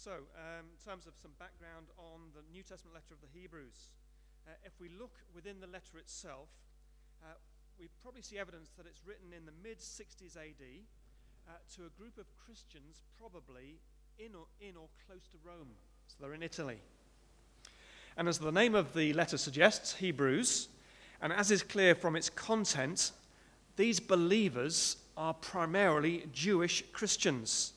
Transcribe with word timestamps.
So, 0.00 0.24
um, 0.32 0.64
in 0.72 0.80
terms 0.80 1.06
of 1.06 1.12
some 1.20 1.32
background 1.38 1.92
on 1.98 2.32
the 2.32 2.40
New 2.50 2.62
Testament 2.62 2.94
letter 2.94 3.12
of 3.12 3.20
the 3.20 3.28
Hebrews, 3.38 3.92
uh, 4.48 4.52
if 4.64 4.72
we 4.80 4.88
look 4.88 5.12
within 5.34 5.60
the 5.60 5.66
letter 5.66 5.98
itself, 5.98 6.48
uh, 7.22 7.36
we 7.78 7.88
probably 8.00 8.22
see 8.22 8.38
evidence 8.38 8.70
that 8.78 8.86
it's 8.86 9.04
written 9.04 9.34
in 9.36 9.44
the 9.44 9.52
mid 9.62 9.78
60s 9.78 10.38
AD 10.38 10.64
uh, 11.46 11.52
to 11.76 11.84
a 11.84 11.90
group 12.00 12.16
of 12.16 12.24
Christians, 12.42 13.02
probably 13.20 13.76
in 14.18 14.34
or, 14.34 14.46
in 14.58 14.74
or 14.74 14.88
close 15.06 15.28
to 15.32 15.36
Rome. 15.44 15.76
So 16.08 16.16
they're 16.18 16.32
in 16.32 16.42
Italy. 16.42 16.80
And 18.16 18.26
as 18.26 18.38
the 18.38 18.50
name 18.50 18.74
of 18.74 18.94
the 18.94 19.12
letter 19.12 19.36
suggests, 19.36 19.96
Hebrews, 19.96 20.68
and 21.20 21.30
as 21.30 21.50
is 21.50 21.62
clear 21.62 21.94
from 21.94 22.16
its 22.16 22.30
content, 22.30 23.12
these 23.76 24.00
believers 24.00 24.96
are 25.18 25.34
primarily 25.34 26.24
Jewish 26.32 26.84
Christians. 26.94 27.74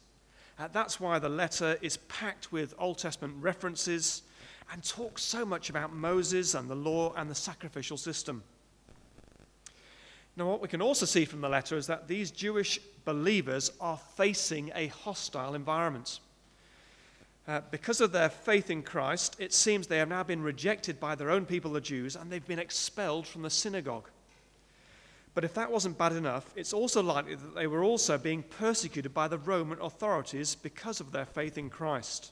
Uh, 0.60 0.68
that's 0.72 1.00
why 1.00 1.20
the 1.20 1.30
letter 1.30 1.78
is 1.82 1.98
packed 1.98 2.52
with 2.52 2.74
Old 2.78 3.00
Testament 3.00 3.36
references 3.42 4.22
and 4.72 4.84
talks 4.84 5.24
so 5.24 5.46
much 5.46 5.70
about 5.70 5.94
Moses 5.94 6.54
and 6.54 6.70
the 6.70 6.76
law 6.76 7.14
and 7.16 7.30
the 7.30 7.36
sacrificial 7.36 7.98
system. 7.98 8.44
Now, 10.36 10.48
what 10.48 10.62
we 10.62 10.68
can 10.68 10.82
also 10.82 11.06
see 11.06 11.26
from 11.26 11.42
the 11.42 11.50
letter 11.50 11.78
is 11.78 11.88
that 11.88 12.08
these 12.08 12.32
Jewish 12.32 12.80
believers 13.06 13.72
are 13.80 14.00
facing 14.16 14.72
a 14.74 14.88
hostile 14.88 15.54
environment. 15.54 16.20
Uh, 17.48 17.62
because 17.72 18.00
of 18.00 18.12
their 18.12 18.30
faith 18.30 18.70
in 18.70 18.82
Christ, 18.82 19.36
it 19.38 19.54
seems 19.54 19.86
they 19.86 19.98
have 19.98 20.10
now 20.10 20.24
been 20.24 20.42
rejected 20.42 21.00
by 21.00 21.14
their 21.14 21.30
own 21.30 21.46
people, 21.46 21.72
the 21.72 21.82
Jews, 21.82 22.16
and 22.16 22.32
they've 22.32 22.48
been 22.48 22.58
expelled 22.58 23.28
from 23.28 23.42
the 23.42 23.50
synagogue. 23.50 24.08
But 25.34 25.44
if 25.44 25.56
that 25.56 25.72
wasn't 25.72 25.98
bad 25.98 26.14
enough, 26.14 26.52
it's 26.56 26.74
also 26.74 27.02
likely 27.02 27.36
that 27.36 27.56
they 27.56 27.66
were 27.68 27.84
also 27.84 28.18
being 28.18 28.44
persecuted 28.44 29.14
by 29.14 29.28
the 29.28 29.40
Roman 29.40 29.82
authorities 29.82 30.54
because 30.54 31.00
of 31.00 31.12
their 31.12 31.26
faith 31.26 31.58
in 31.58 31.70
Christ. 31.70 32.32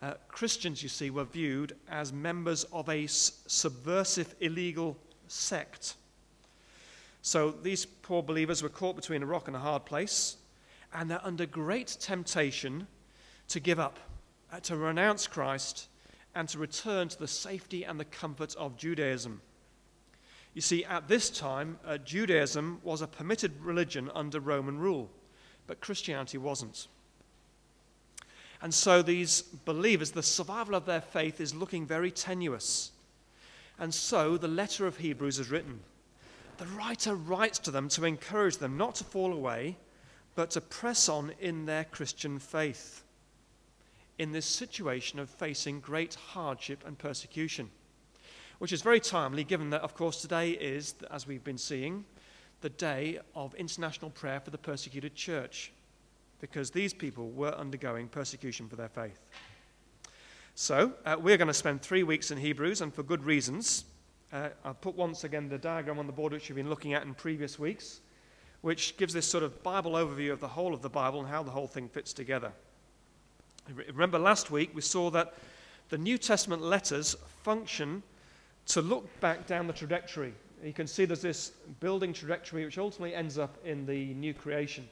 Uh, 0.00 0.14
Christians, 0.28 0.82
you 0.82 0.88
see, 0.88 1.10
were 1.10 1.24
viewed 1.24 1.76
as 1.88 2.12
members 2.12 2.64
of 2.72 2.88
a 2.88 3.06
subversive, 3.06 4.34
illegal 4.40 4.96
sect. 5.28 5.94
So 7.22 7.52
these 7.52 7.86
poor 7.86 8.22
believers 8.22 8.62
were 8.62 8.68
caught 8.68 8.96
between 8.96 9.22
a 9.22 9.26
rock 9.26 9.46
and 9.46 9.56
a 9.56 9.60
hard 9.60 9.84
place, 9.84 10.36
and 10.92 11.10
they're 11.10 11.24
under 11.24 11.46
great 11.46 11.96
temptation 12.00 12.86
to 13.48 13.60
give 13.60 13.78
up, 13.78 13.98
uh, 14.52 14.60
to 14.60 14.76
renounce 14.76 15.26
Christ, 15.26 15.88
and 16.34 16.48
to 16.48 16.58
return 16.58 17.08
to 17.08 17.18
the 17.18 17.28
safety 17.28 17.84
and 17.84 17.98
the 17.98 18.04
comfort 18.04 18.54
of 18.56 18.76
Judaism. 18.76 19.40
You 20.54 20.60
see, 20.60 20.84
at 20.84 21.08
this 21.08 21.30
time, 21.30 21.78
uh, 21.86 21.98
Judaism 21.98 22.80
was 22.82 23.00
a 23.00 23.06
permitted 23.06 23.52
religion 23.62 24.10
under 24.14 24.38
Roman 24.38 24.78
rule, 24.78 25.10
but 25.66 25.80
Christianity 25.80 26.38
wasn't. 26.38 26.88
And 28.60 28.72
so 28.72 29.02
these 29.02 29.42
believers, 29.42 30.10
the 30.10 30.22
survival 30.22 30.74
of 30.74 30.84
their 30.84 31.00
faith 31.00 31.40
is 31.40 31.54
looking 31.54 31.86
very 31.86 32.10
tenuous. 32.10 32.92
And 33.78 33.92
so 33.92 34.36
the 34.36 34.48
letter 34.48 34.86
of 34.86 34.98
Hebrews 34.98 35.38
is 35.38 35.50
written. 35.50 35.80
The 36.58 36.66
writer 36.66 37.14
writes 37.14 37.58
to 37.60 37.70
them 37.70 37.88
to 37.90 38.04
encourage 38.04 38.58
them 38.58 38.76
not 38.76 38.96
to 38.96 39.04
fall 39.04 39.32
away, 39.32 39.78
but 40.34 40.50
to 40.52 40.60
press 40.60 41.08
on 41.08 41.32
in 41.40 41.66
their 41.66 41.84
Christian 41.84 42.38
faith 42.38 43.02
in 44.18 44.32
this 44.32 44.46
situation 44.46 45.18
of 45.18 45.30
facing 45.30 45.80
great 45.80 46.14
hardship 46.14 46.84
and 46.86 46.98
persecution 46.98 47.70
which 48.62 48.70
is 48.72 48.80
very 48.80 49.00
timely 49.00 49.42
given 49.42 49.70
that, 49.70 49.80
of 49.80 49.92
course, 49.92 50.22
today 50.22 50.50
is, 50.50 50.94
as 51.10 51.26
we've 51.26 51.42
been 51.42 51.58
seeing, 51.58 52.04
the 52.60 52.68
day 52.68 53.18
of 53.34 53.52
international 53.56 54.08
prayer 54.12 54.38
for 54.38 54.50
the 54.50 54.56
persecuted 54.56 55.16
church, 55.16 55.72
because 56.40 56.70
these 56.70 56.94
people 56.94 57.30
were 57.30 57.50
undergoing 57.56 58.06
persecution 58.06 58.68
for 58.68 58.76
their 58.76 58.88
faith. 58.88 59.18
So, 60.54 60.92
uh, 61.04 61.16
we're 61.18 61.38
going 61.38 61.48
to 61.48 61.54
spend 61.54 61.82
three 61.82 62.04
weeks 62.04 62.30
in 62.30 62.38
Hebrews, 62.38 62.82
and 62.82 62.94
for 62.94 63.02
good 63.02 63.24
reasons. 63.24 63.84
Uh, 64.32 64.50
I've 64.64 64.80
put 64.80 64.94
once 64.94 65.24
again 65.24 65.48
the 65.48 65.58
diagram 65.58 65.98
on 65.98 66.06
the 66.06 66.12
board 66.12 66.32
which 66.32 66.48
we've 66.48 66.54
been 66.54 66.70
looking 66.70 66.94
at 66.94 67.02
in 67.02 67.14
previous 67.14 67.58
weeks, 67.58 68.00
which 68.60 68.96
gives 68.96 69.12
this 69.12 69.26
sort 69.26 69.42
of 69.42 69.60
Bible 69.64 69.94
overview 69.94 70.30
of 70.30 70.38
the 70.38 70.46
whole 70.46 70.72
of 70.72 70.82
the 70.82 70.88
Bible 70.88 71.18
and 71.18 71.28
how 71.28 71.42
the 71.42 71.50
whole 71.50 71.66
thing 71.66 71.88
fits 71.88 72.12
together. 72.12 72.52
Remember, 73.92 74.20
last 74.20 74.52
week 74.52 74.70
we 74.72 74.82
saw 74.82 75.10
that 75.10 75.34
the 75.88 75.98
New 75.98 76.16
Testament 76.16 76.62
letters 76.62 77.16
function 77.42 78.04
to 78.66 78.82
look 78.82 79.08
back 79.20 79.46
down 79.46 79.66
the 79.66 79.72
trajectory. 79.72 80.34
You 80.62 80.72
can 80.72 80.86
see 80.86 81.04
there's 81.04 81.22
this 81.22 81.52
building 81.80 82.12
trajectory 82.12 82.64
which 82.64 82.78
ultimately 82.78 83.14
ends 83.14 83.38
up 83.38 83.56
in 83.64 83.84
the 83.84 84.14
new 84.14 84.32
creation 84.32 84.88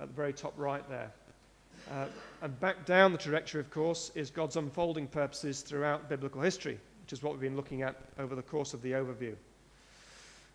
at 0.00 0.08
the 0.08 0.14
very 0.14 0.32
top 0.32 0.52
right 0.56 0.86
there. 0.88 1.10
Uh, 1.90 2.06
and 2.42 2.58
back 2.60 2.84
down 2.84 3.12
the 3.12 3.18
trajectory, 3.18 3.60
of 3.60 3.70
course, 3.70 4.10
is 4.14 4.30
God's 4.30 4.56
unfolding 4.56 5.06
purposes 5.06 5.60
throughout 5.60 6.08
biblical 6.08 6.40
history, 6.40 6.78
which 7.02 7.12
is 7.12 7.22
what 7.22 7.32
we've 7.32 7.40
been 7.40 7.56
looking 7.56 7.82
at 7.82 7.96
over 8.18 8.34
the 8.34 8.42
course 8.42 8.74
of 8.74 8.82
the 8.82 8.92
overview. 8.92 9.34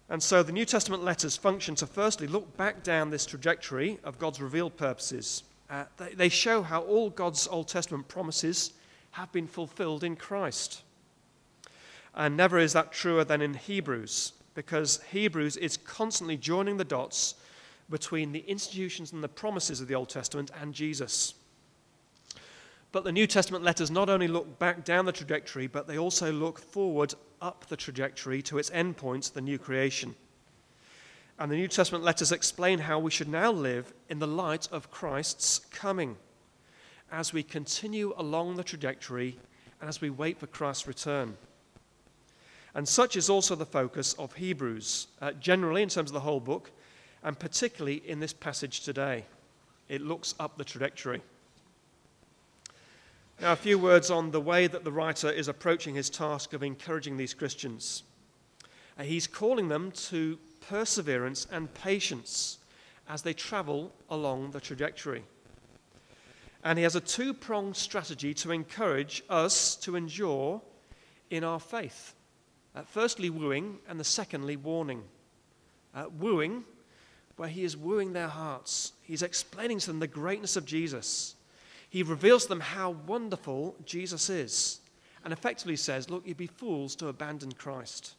And 0.09 0.21
so 0.21 0.43
the 0.43 0.51
New 0.51 0.65
Testament 0.65 1.05
letters 1.05 1.37
function 1.37 1.73
to 1.75 1.87
firstly 1.87 2.27
look 2.27 2.57
back 2.57 2.83
down 2.83 3.09
this 3.09 3.25
trajectory 3.25 3.97
of 4.03 4.19
God's 4.19 4.41
revealed 4.41 4.75
purposes. 4.75 5.43
Uh, 5.69 5.85
they, 5.95 6.13
they 6.13 6.29
show 6.29 6.61
how 6.61 6.81
all 6.81 7.09
God's 7.09 7.47
Old 7.47 7.69
Testament 7.69 8.09
promises 8.09 8.73
have 9.11 9.31
been 9.31 9.47
fulfilled 9.47 10.03
in 10.03 10.17
Christ. 10.17 10.83
And 12.13 12.35
never 12.35 12.59
is 12.59 12.73
that 12.73 12.91
truer 12.91 13.23
than 13.23 13.41
in 13.41 13.53
Hebrews, 13.53 14.33
because 14.53 15.01
Hebrews 15.11 15.57
is 15.57 15.77
constantly 15.77 16.37
joining 16.37 16.77
the 16.77 16.83
dots 16.83 17.35
between 17.89 18.31
the 18.31 18.43
institutions 18.47 19.11
and 19.11 19.23
the 19.23 19.29
promises 19.29 19.81
of 19.81 19.87
the 19.87 19.95
Old 19.95 20.09
Testament 20.09 20.51
and 20.59 20.73
Jesus. 20.73 21.35
But 22.91 23.05
the 23.05 23.11
New 23.11 23.27
Testament 23.27 23.63
letters 23.63 23.89
not 23.89 24.09
only 24.09 24.27
look 24.27 24.59
back 24.59 24.83
down 24.83 25.05
the 25.05 25.11
trajectory, 25.13 25.67
but 25.67 25.87
they 25.87 25.97
also 25.97 26.31
look 26.31 26.59
forward 26.59 27.13
up 27.41 27.67
the 27.67 27.77
trajectory 27.77 28.41
to 28.43 28.57
its 28.57 28.69
endpoint, 28.69 29.31
the 29.31 29.41
new 29.41 29.57
creation. 29.57 30.15
And 31.39 31.51
the 31.51 31.55
New 31.55 31.69
Testament 31.69 32.03
letters 32.03 32.31
explain 32.31 32.79
how 32.79 32.99
we 32.99 33.09
should 33.09 33.29
now 33.29 33.51
live 33.51 33.93
in 34.09 34.19
the 34.19 34.27
light 34.27 34.67
of 34.71 34.91
Christ's 34.91 35.59
coming 35.59 36.17
as 37.11 37.33
we 37.33 37.43
continue 37.43 38.13
along 38.17 38.55
the 38.55 38.63
trajectory 38.63 39.37
and 39.79 39.89
as 39.89 40.01
we 40.01 40.09
wait 40.09 40.37
for 40.37 40.47
Christ's 40.47 40.87
return. 40.87 41.37
And 42.73 42.87
such 42.87 43.15
is 43.15 43.29
also 43.29 43.55
the 43.55 43.65
focus 43.65 44.13
of 44.13 44.33
Hebrews, 44.33 45.07
uh, 45.21 45.31
generally 45.33 45.81
in 45.81 45.89
terms 45.89 46.09
of 46.09 46.13
the 46.13 46.21
whole 46.21 46.39
book, 46.39 46.71
and 47.23 47.37
particularly 47.37 48.01
in 48.05 48.19
this 48.19 48.33
passage 48.33 48.81
today. 48.81 49.25
It 49.89 50.01
looks 50.01 50.33
up 50.39 50.57
the 50.57 50.63
trajectory. 50.63 51.21
Now, 53.41 53.53
a 53.53 53.57
few 53.57 53.77
words 53.77 54.09
on 54.09 54.31
the 54.31 54.39
way 54.39 54.67
that 54.67 54.83
the 54.83 54.91
writer 54.91 55.29
is 55.29 55.47
approaching 55.47 55.95
his 55.95 56.09
task 56.09 56.53
of 56.53 56.63
encouraging 56.63 57.17
these 57.17 57.33
Christians. 57.33 58.03
Uh, 58.97 59.03
he's 59.03 59.27
calling 59.27 59.67
them 59.67 59.91
to 59.91 60.37
perseverance 60.69 61.47
and 61.51 61.73
patience 61.73 62.59
as 63.09 63.23
they 63.23 63.33
travel 63.33 63.91
along 64.09 64.51
the 64.51 64.61
trajectory. 64.61 65.23
And 66.63 66.77
he 66.77 66.83
has 66.83 66.95
a 66.95 67.01
two 67.01 67.33
pronged 67.33 67.75
strategy 67.75 68.33
to 68.35 68.51
encourage 68.51 69.23
us 69.29 69.75
to 69.77 69.95
endure 69.95 70.61
in 71.29 71.43
our 71.43 71.59
faith. 71.59 72.13
Uh, 72.75 72.83
firstly, 72.83 73.29
wooing, 73.29 73.79
and 73.87 73.99
the 73.99 74.03
secondly, 74.03 74.55
warning. 74.55 75.03
Uh, 75.93 76.05
wooing, 76.19 76.63
where 77.35 77.49
he 77.49 77.63
is 77.63 77.75
wooing 77.75 78.13
their 78.13 78.27
hearts. 78.27 78.93
He's 79.01 79.23
explaining 79.23 79.79
to 79.79 79.87
them 79.87 79.99
the 79.99 80.07
greatness 80.07 80.55
of 80.55 80.65
Jesus. 80.65 81.35
He 81.89 82.03
reveals 82.03 82.43
to 82.43 82.49
them 82.49 82.61
how 82.61 82.91
wonderful 83.05 83.75
Jesus 83.85 84.29
is, 84.29 84.79
and 85.23 85.33
effectively 85.33 85.75
says, 85.75 86.09
Look, 86.09 86.25
you'd 86.25 86.37
be 86.37 86.47
fools 86.47 86.95
to 86.97 87.07
abandon 87.07 87.51
Christ. 87.51 88.13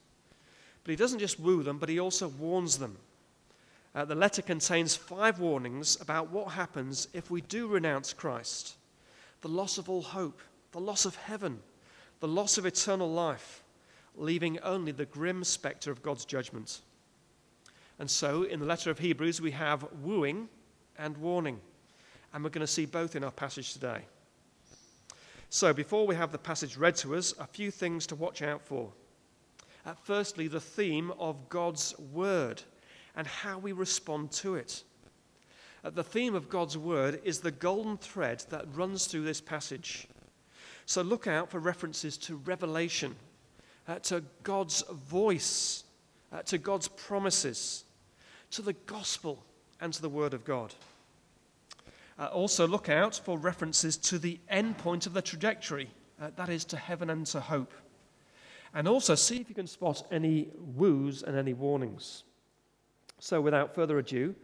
But 0.84 0.90
he 0.90 0.96
doesn't 0.96 1.20
just 1.20 1.40
woo 1.40 1.62
them, 1.62 1.78
but 1.78 1.88
he 1.88 1.98
also 1.98 2.28
warns 2.28 2.78
them. 2.78 2.98
Uh, 3.94 4.04
the 4.04 4.14
letter 4.14 4.42
contains 4.42 4.96
five 4.96 5.38
warnings 5.38 6.00
about 6.00 6.30
what 6.30 6.52
happens 6.52 7.08
if 7.12 7.30
we 7.30 7.40
do 7.42 7.66
renounce 7.66 8.12
Christ 8.12 8.76
the 9.42 9.48
loss 9.48 9.76
of 9.76 9.90
all 9.90 10.02
hope, 10.02 10.40
the 10.70 10.80
loss 10.80 11.04
of 11.04 11.16
heaven, 11.16 11.60
the 12.20 12.28
loss 12.28 12.58
of 12.58 12.64
eternal 12.64 13.10
life 13.10 13.64
leaving 14.16 14.58
only 14.60 14.92
the 14.92 15.06
grim 15.06 15.44
spectre 15.44 15.90
of 15.90 16.02
God's 16.02 16.24
judgment. 16.24 16.80
And 17.98 18.10
so, 18.10 18.42
in 18.42 18.60
the 18.60 18.66
letter 18.66 18.90
of 18.90 18.98
Hebrews, 18.98 19.40
we 19.40 19.52
have 19.52 19.86
wooing 20.02 20.48
and 20.98 21.16
warning. 21.18 21.60
And 22.32 22.42
we're 22.42 22.50
going 22.50 22.66
to 22.66 22.72
see 22.72 22.86
both 22.86 23.14
in 23.14 23.24
our 23.24 23.30
passage 23.30 23.72
today. 23.72 24.02
So, 25.50 25.72
before 25.72 26.06
we 26.06 26.14
have 26.14 26.32
the 26.32 26.38
passage 26.38 26.76
read 26.76 26.96
to 26.96 27.14
us, 27.14 27.34
a 27.38 27.46
few 27.46 27.70
things 27.70 28.06
to 28.08 28.16
watch 28.16 28.42
out 28.42 28.62
for. 28.62 28.90
Uh, 29.84 29.94
firstly, 30.02 30.48
the 30.48 30.60
theme 30.60 31.12
of 31.18 31.48
God's 31.48 31.98
word 32.12 32.62
and 33.14 33.26
how 33.26 33.58
we 33.58 33.72
respond 33.72 34.32
to 34.32 34.54
it. 34.54 34.82
Uh, 35.84 35.90
the 35.90 36.04
theme 36.04 36.34
of 36.34 36.48
God's 36.48 36.78
word 36.78 37.20
is 37.24 37.40
the 37.40 37.50
golden 37.50 37.98
thread 37.98 38.44
that 38.48 38.64
runs 38.74 39.06
through 39.06 39.24
this 39.24 39.40
passage. 39.40 40.06
So, 40.86 41.02
look 41.02 41.26
out 41.26 41.50
for 41.50 41.58
references 41.58 42.16
to 42.18 42.36
revelation 42.36 43.14
uh, 43.88 43.98
to 44.00 44.22
God's 44.42 44.82
voice, 44.82 45.84
uh, 46.32 46.42
to 46.42 46.58
God's 46.58 46.88
promises, 46.88 47.84
to 48.50 48.62
the 48.62 48.72
gospel, 48.72 49.44
and 49.80 49.92
to 49.92 50.02
the 50.02 50.08
word 50.08 50.34
of 50.34 50.44
God. 50.44 50.74
Uh, 52.18 52.26
also, 52.26 52.66
look 52.68 52.88
out 52.88 53.20
for 53.24 53.38
references 53.38 53.96
to 53.96 54.18
the 54.18 54.38
end 54.48 54.78
point 54.78 55.06
of 55.06 55.12
the 55.12 55.22
trajectory, 55.22 55.88
uh, 56.20 56.30
that 56.36 56.48
is, 56.48 56.64
to 56.66 56.76
heaven 56.76 57.10
and 57.10 57.26
to 57.26 57.40
hope. 57.40 57.72
And 58.74 58.86
also, 58.86 59.14
see 59.14 59.40
if 59.40 59.48
you 59.48 59.54
can 59.54 59.66
spot 59.66 60.06
any 60.10 60.48
woos 60.76 61.22
and 61.22 61.36
any 61.36 61.52
warnings. 61.52 62.24
So, 63.18 63.40
without 63.40 63.74
further 63.74 63.98
ado, 63.98 64.34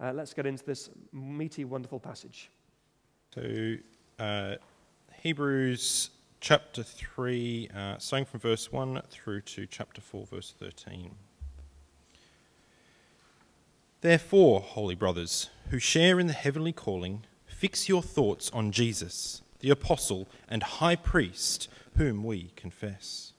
uh, 0.00 0.12
let's 0.12 0.34
get 0.34 0.46
into 0.46 0.64
this 0.64 0.90
meaty, 1.12 1.64
wonderful 1.64 2.00
passage. 2.00 2.50
So, 3.34 3.76
uh, 4.18 4.54
Hebrews 5.22 6.10
chapter 6.46 6.84
3, 6.84 7.70
uh, 7.74 7.98
starting 7.98 8.24
from 8.24 8.38
verse 8.38 8.70
1 8.70 9.02
through 9.10 9.40
to 9.40 9.66
chapter 9.66 10.00
4, 10.00 10.26
verse 10.26 10.54
13. 10.56 11.10
Therefore, 14.00 14.60
holy 14.60 14.94
brothers, 14.94 15.50
who 15.70 15.80
share 15.80 16.20
in 16.20 16.28
the 16.28 16.32
heavenly 16.32 16.70
calling, 16.70 17.24
fix 17.46 17.88
your 17.88 18.00
thoughts 18.00 18.48
on 18.52 18.70
Jesus, 18.70 19.42
the 19.58 19.70
apostle 19.70 20.28
and 20.48 20.62
high 20.62 20.94
priest, 20.94 21.66
whom 21.96 22.22
we 22.22 22.52
confess. 22.54 23.32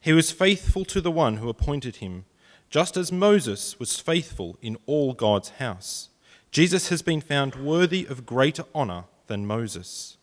He 0.00 0.12
was 0.12 0.32
faithful 0.32 0.84
to 0.86 1.00
the 1.00 1.12
one 1.12 1.36
who 1.36 1.48
appointed 1.48 1.96
him, 1.98 2.24
just 2.68 2.96
as 2.96 3.12
Moses 3.12 3.78
was 3.78 4.00
faithful 4.00 4.58
in 4.60 4.76
all 4.86 5.12
God's 5.12 5.50
house. 5.50 6.08
Jesus 6.50 6.88
has 6.88 7.00
been 7.00 7.20
found 7.20 7.54
worthy 7.54 8.04
of 8.04 8.26
greater 8.26 8.64
honor 8.74 9.04
than 9.28 9.46
Moses. 9.46 10.16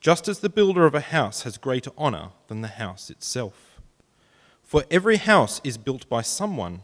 Just 0.00 0.28
as 0.28 0.38
the 0.38 0.48
builder 0.48 0.86
of 0.86 0.94
a 0.94 1.00
house 1.00 1.42
has 1.42 1.58
greater 1.58 1.90
honor 1.98 2.30
than 2.48 2.62
the 2.62 2.68
house 2.68 3.10
itself. 3.10 3.80
For 4.62 4.84
every 4.90 5.16
house 5.16 5.60
is 5.62 5.76
built 5.76 6.08
by 6.08 6.22
someone, 6.22 6.82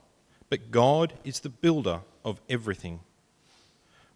but 0.50 0.70
God 0.70 1.14
is 1.24 1.40
the 1.40 1.48
builder 1.48 2.00
of 2.24 2.42
everything. 2.48 3.00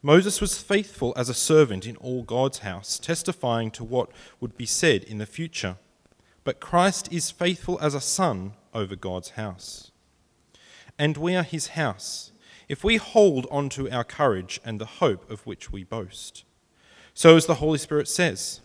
Moses 0.03 0.41
was 0.41 0.59
faithful 0.59 1.15
as 1.17 1.29
a 1.29 1.35
servant 1.35 1.87
in 1.87 1.97
all 1.97 2.23
God's 2.23 2.59
house, 2.59 2.99
testifying 2.99 3.71
to 3.73 3.85
what 3.85 4.11
would 4.39 4.57
be 4.57 4.67
said 4.67 5.03
in 5.05 5.19
the 5.19 5.27
future. 5.27 5.77
But 6.45 6.61
Christ 6.61 7.13
is 7.13 7.31
faithful 7.31 7.79
as 7.81 7.95
a 7.95 8.01
son 8.01 8.53
over 8.75 8.97
God's 8.97 9.31
house. 9.31 9.93
And 10.99 11.17
we 11.17 11.35
are 11.37 11.43
his 11.43 11.69
house, 11.69 12.33
if 12.69 12.85
we 12.85 12.97
hold 12.97 13.47
on 13.51 13.69
to 13.71 13.91
our 13.91 14.05
courage 14.05 14.61
and 14.65 14.79
the 14.79 14.87
hope 14.87 15.31
of 15.31 15.47
which 15.47 15.71
we 15.73 15.85
boast. 15.85 16.45
So 17.15 17.37
as 17.37 17.47
the 17.47 17.57
Holy 17.57 17.79
Spirit 17.79 18.09
says, 18.09 18.61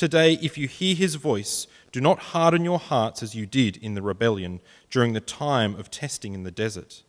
Today, 0.00 0.38
if 0.40 0.56
you 0.56 0.66
hear 0.66 0.94
his 0.94 1.16
voice, 1.16 1.66
do 1.92 2.00
not 2.00 2.30
harden 2.32 2.64
your 2.64 2.78
hearts 2.78 3.22
as 3.22 3.34
you 3.34 3.44
did 3.44 3.76
in 3.76 3.92
the 3.92 4.00
rebellion 4.00 4.62
during 4.90 5.12
the 5.12 5.20
time 5.20 5.74
of 5.74 5.90
testing 5.90 6.32
in 6.32 6.42
the 6.42 6.50
desert, 6.50 7.02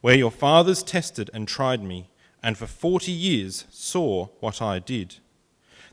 where 0.00 0.16
your 0.16 0.32
fathers 0.32 0.82
tested 0.82 1.30
and 1.32 1.46
tried 1.46 1.80
me, 1.80 2.10
and 2.42 2.58
for 2.58 2.66
forty 2.66 3.12
years 3.12 3.66
saw 3.70 4.30
what 4.40 4.60
I 4.60 4.80
did. 4.80 5.18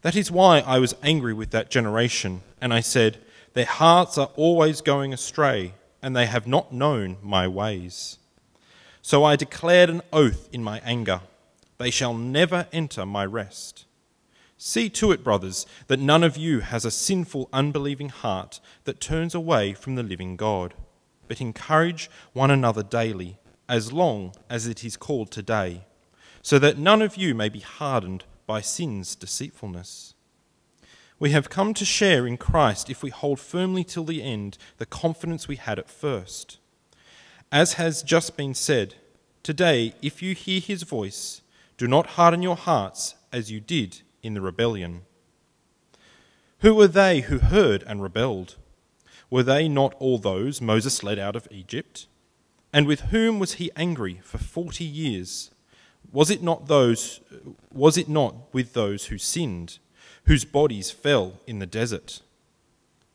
That 0.01 0.15
is 0.15 0.31
why 0.31 0.61
I 0.61 0.79
was 0.79 0.95
angry 1.03 1.31
with 1.31 1.51
that 1.51 1.69
generation, 1.69 2.41
and 2.59 2.73
I 2.73 2.79
said, 2.79 3.19
Their 3.53 3.65
hearts 3.65 4.17
are 4.17 4.31
always 4.35 4.81
going 4.81 5.13
astray, 5.13 5.75
and 6.01 6.15
they 6.15 6.25
have 6.25 6.47
not 6.47 6.73
known 6.73 7.17
my 7.21 7.47
ways. 7.47 8.17
So 9.03 9.23
I 9.23 9.35
declared 9.35 9.91
an 9.91 10.01
oath 10.11 10.49
in 10.51 10.63
my 10.63 10.81
anger 10.83 11.21
They 11.77 11.91
shall 11.91 12.15
never 12.15 12.65
enter 12.73 13.05
my 13.05 13.27
rest. 13.27 13.85
See 14.63 14.91
to 14.91 15.11
it, 15.11 15.23
brothers, 15.23 15.65
that 15.87 15.99
none 15.99 16.23
of 16.23 16.37
you 16.37 16.59
has 16.59 16.85
a 16.85 16.91
sinful, 16.91 17.49
unbelieving 17.51 18.09
heart 18.09 18.59
that 18.83 19.01
turns 19.01 19.33
away 19.33 19.73
from 19.73 19.95
the 19.95 20.03
living 20.03 20.35
God, 20.35 20.75
but 21.27 21.41
encourage 21.41 22.11
one 22.33 22.51
another 22.51 22.83
daily, 22.83 23.39
as 23.67 23.91
long 23.91 24.35
as 24.51 24.67
it 24.67 24.83
is 24.83 24.97
called 24.97 25.31
today, 25.31 25.85
so 26.43 26.59
that 26.59 26.77
none 26.77 27.01
of 27.01 27.17
you 27.17 27.33
may 27.33 27.49
be 27.49 27.61
hardened 27.61 28.25
by 28.45 28.61
sin's 28.61 29.15
deceitfulness. 29.15 30.13
We 31.17 31.31
have 31.31 31.49
come 31.49 31.73
to 31.73 31.83
share 31.83 32.27
in 32.27 32.37
Christ 32.37 32.87
if 32.87 33.01
we 33.01 33.09
hold 33.09 33.39
firmly 33.39 33.83
till 33.83 34.03
the 34.03 34.21
end 34.21 34.59
the 34.77 34.85
confidence 34.85 35.47
we 35.47 35.55
had 35.55 35.79
at 35.79 35.89
first. 35.89 36.59
As 37.51 37.73
has 37.73 38.03
just 38.03 38.37
been 38.37 38.53
said, 38.53 38.93
today, 39.41 39.95
if 40.03 40.21
you 40.21 40.35
hear 40.35 40.59
his 40.59 40.83
voice, 40.83 41.41
do 41.77 41.87
not 41.87 42.11
harden 42.11 42.43
your 42.43 42.57
hearts 42.57 43.15
as 43.33 43.49
you 43.49 43.59
did 43.59 44.03
in 44.23 44.33
the 44.33 44.41
rebellion. 44.41 45.01
Who 46.59 46.75
were 46.75 46.88
they 46.88 47.21
who 47.21 47.39
heard 47.39 47.83
and 47.88 48.03
rebelled? 48.03 48.56
Were 49.29 49.44
they 49.44 49.68
not 49.68 49.95
all 49.95 50.18
those 50.18 50.62
Moses 50.62 51.03
led 51.03 51.18
out 51.18 51.35
of 51.35 51.47
Egypt? 51.50 52.07
And 52.73 52.85
with 52.85 53.01
whom 53.12 53.39
was 53.39 53.53
he 53.53 53.71
angry 53.75 54.21
for 54.23 54.38
forty 54.38 54.83
years? 54.83 55.51
Was 56.12 56.29
it 56.29 56.44
not 56.44 56.68
those 56.68 57.21
was 57.71 57.97
it 57.97 58.09
not 58.09 58.53
with 58.53 58.73
those 58.73 59.06
who 59.06 59.18
sinned, 59.18 59.79
whose 60.25 60.45
bodies 60.45 60.91
fell 60.91 61.39
in 61.47 61.59
the 61.59 61.65
desert? 61.65 62.21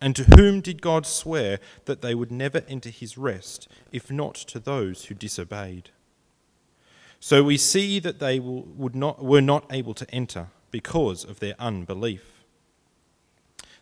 And 0.00 0.14
to 0.17 0.25
whom 0.25 0.61
did 0.61 0.82
God 0.82 1.06
swear 1.06 1.58
that 1.87 2.03
they 2.03 2.14
would 2.14 2.31
never 2.31 2.62
enter 2.69 2.91
his 2.91 3.17
rest, 3.17 3.67
if 3.93 4.11
not 4.11 4.35
to 4.35 4.58
those 4.58 5.06
who 5.06 5.14
disobeyed? 5.14 5.91
So 7.19 7.43
we 7.43 7.56
see 7.56 7.99
that 8.00 8.19
they 8.19 8.38
will, 8.38 8.62
would 8.62 8.94
not, 8.94 9.25
were 9.25 9.41
not 9.41 9.64
able 9.70 9.94
to 9.94 10.11
enter 10.14 10.49
because 10.71 11.25
of 11.25 11.41
their 11.41 11.55
unbelief. 11.59 12.45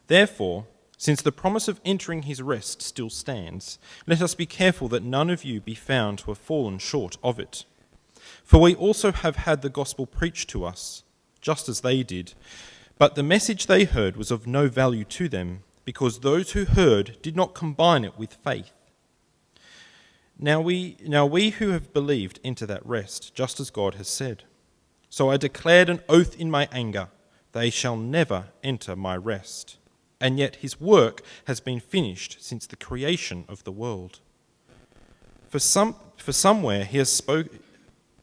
Therefore, 0.06 0.66
since 0.96 1.20
the 1.22 1.32
promise 1.32 1.68
of 1.68 1.80
entering 1.84 2.22
his 2.22 2.40
rest 2.40 2.80
still 2.80 3.10
stands, 3.10 3.78
let 4.06 4.22
us 4.22 4.34
be 4.34 4.46
careful 4.46 4.88
that 4.88 5.02
none 5.02 5.28
of 5.28 5.44
you 5.44 5.60
be 5.60 5.74
found 5.74 6.20
to 6.20 6.30
have 6.30 6.38
fallen 6.38 6.78
short 6.78 7.16
of 7.22 7.38
it. 7.38 7.64
For 8.42 8.60
we 8.60 8.74
also 8.74 9.12
have 9.12 9.36
had 9.36 9.62
the 9.62 9.68
gospel 9.68 10.06
preached 10.06 10.48
to 10.50 10.64
us, 10.64 11.02
just 11.40 11.68
as 11.68 11.80
they 11.80 12.02
did. 12.02 12.34
But 12.96 13.16
the 13.16 13.22
message 13.22 13.66
they 13.66 13.84
heard 13.84 14.16
was 14.16 14.30
of 14.30 14.46
no 14.46 14.68
value 14.68 15.04
to 15.04 15.28
them, 15.28 15.62
because 15.84 16.20
those 16.20 16.52
who 16.52 16.64
heard 16.64 17.18
did 17.20 17.36
not 17.36 17.54
combine 17.54 18.04
it 18.04 18.18
with 18.18 18.34
faith. 18.34 18.72
Now 20.38 20.60
we, 20.60 20.96
now 21.04 21.26
we 21.26 21.50
who 21.50 21.70
have 21.70 21.92
believed 21.92 22.40
enter 22.42 22.66
that 22.66 22.84
rest, 22.86 23.34
just 23.34 23.60
as 23.60 23.70
God 23.70 23.94
has 23.96 24.08
said. 24.08 24.44
So 25.14 25.30
I 25.30 25.36
declared 25.36 25.88
an 25.88 26.00
oath 26.08 26.34
in 26.40 26.50
my 26.50 26.68
anger 26.72 27.06
they 27.52 27.70
shall 27.70 27.96
never 27.96 28.46
enter 28.64 28.96
my 28.96 29.16
rest. 29.16 29.76
And 30.20 30.40
yet 30.40 30.56
his 30.56 30.80
work 30.80 31.22
has 31.44 31.60
been 31.60 31.78
finished 31.78 32.38
since 32.40 32.66
the 32.66 32.74
creation 32.74 33.44
of 33.48 33.62
the 33.62 33.70
world. 33.70 34.18
For, 35.48 35.60
some, 35.60 35.94
for, 36.16 36.32
somewhere 36.32 36.84
he 36.84 36.98
has 36.98 37.12
spoke, 37.12 37.46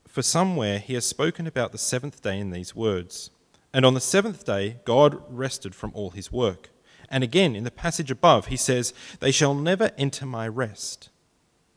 for 0.05 0.21
somewhere 0.21 0.79
he 0.79 0.95
has 0.95 1.05
spoken 1.05 1.47
about 1.47 1.71
the 1.71 1.77
seventh 1.77 2.21
day 2.21 2.37
in 2.37 2.51
these 2.51 2.75
words. 2.75 3.29
And 3.73 3.85
on 3.85 3.93
the 3.93 4.01
seventh 4.01 4.43
day, 4.43 4.75
God 4.83 5.23
rested 5.29 5.73
from 5.73 5.91
all 5.93 6.09
his 6.09 6.29
work. 6.29 6.71
And 7.07 7.23
again, 7.23 7.55
in 7.55 7.63
the 7.63 7.71
passage 7.71 8.11
above, 8.11 8.47
he 8.47 8.57
says, 8.57 8.93
They 9.21 9.31
shall 9.31 9.53
never 9.53 9.91
enter 9.97 10.25
my 10.25 10.45
rest. 10.45 11.07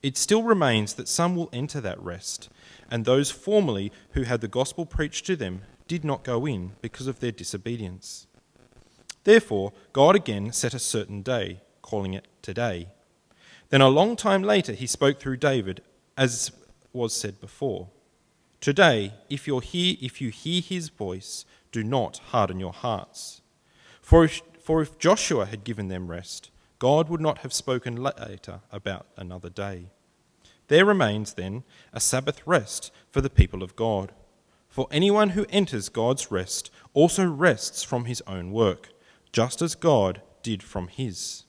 It 0.03 0.17
still 0.17 0.43
remains 0.43 0.95
that 0.95 1.07
some 1.07 1.37
will 1.37 1.51
enter 1.53 1.81
that 1.81 2.03
rest, 2.03 2.49
and 2.91 3.05
those 3.05 3.31
formerly 3.31 3.93
who 4.13 4.23
had 4.23 4.41
the 4.41 4.49
gospel 4.49 4.87
preached 4.87 5.27
to 5.27 5.37
them 5.37 5.63
did 5.89 6.05
not 6.05 6.25
go 6.25 6.47
in 6.47 6.73
because 6.81 7.07
of 7.07 7.21
their 7.21 7.33
disobedience. 7.33 8.27
Therefore, 9.25 9.73
God 9.93 10.17
again 10.17 10.53
set 10.53 10.75
a 10.75 10.79
certain 10.79 11.23
day, 11.23 11.61
calling 11.83 12.15
it 12.15 12.27
today. 12.43 12.89
Then 13.71 13.81
a 13.81 13.89
long 13.89 14.17
time 14.17 14.43
later, 14.43 14.73
he 14.73 14.87
spoke 14.87 15.19
through 15.19 15.39
David, 15.39 15.83
as 16.17 16.53
was 16.93 17.15
said 17.15 17.41
before. 17.41 17.89
Today, 18.61 19.15
if, 19.29 19.47
you're 19.47 19.61
here, 19.61 19.97
if 20.01 20.21
you 20.21 20.31
hear 20.31 20.63
his 20.63 20.89
voice, 20.89 21.45
do 21.73 21.83
not 21.83 22.19
harden 22.29 22.61
your 22.61 22.73
hearts. 22.73 23.43
For 24.01 24.25
if, 24.25 24.41
for 24.63 24.81
if 24.81 24.99
Joshua 24.99 25.47
had 25.47 25.65
given 25.65 25.89
them 25.89 26.11
rest, 26.11 26.51
God 26.79 27.09
would 27.09 27.21
not 27.21 27.39
have 27.39 27.53
spoken 27.53 27.97
later 27.97 28.61
about 28.71 29.07
another 29.17 29.51
day. 29.51 29.87
There 30.69 30.85
remains, 30.85 31.35
then, 31.35 31.65
a 31.93 32.01
Sabbath 32.01 32.47
rest 32.47 32.91
for 33.11 33.21
the 33.21 33.31
people 33.31 33.63
of 33.63 33.77
God. 33.77 34.13
For 34.69 34.89
anyone 34.91 35.31
who 35.31 35.47
enters 35.51 35.89
God's 35.89 36.31
rest 36.31 36.71
also 36.95 37.25
rests 37.27 37.83
from 37.83 38.07
his 38.07 38.23
own 38.27 38.51
work, 38.51 38.89
just 39.31 39.61
as 39.61 39.75
God 39.75 40.23
did 40.43 40.63
from 40.63 40.89
his. 40.89 41.45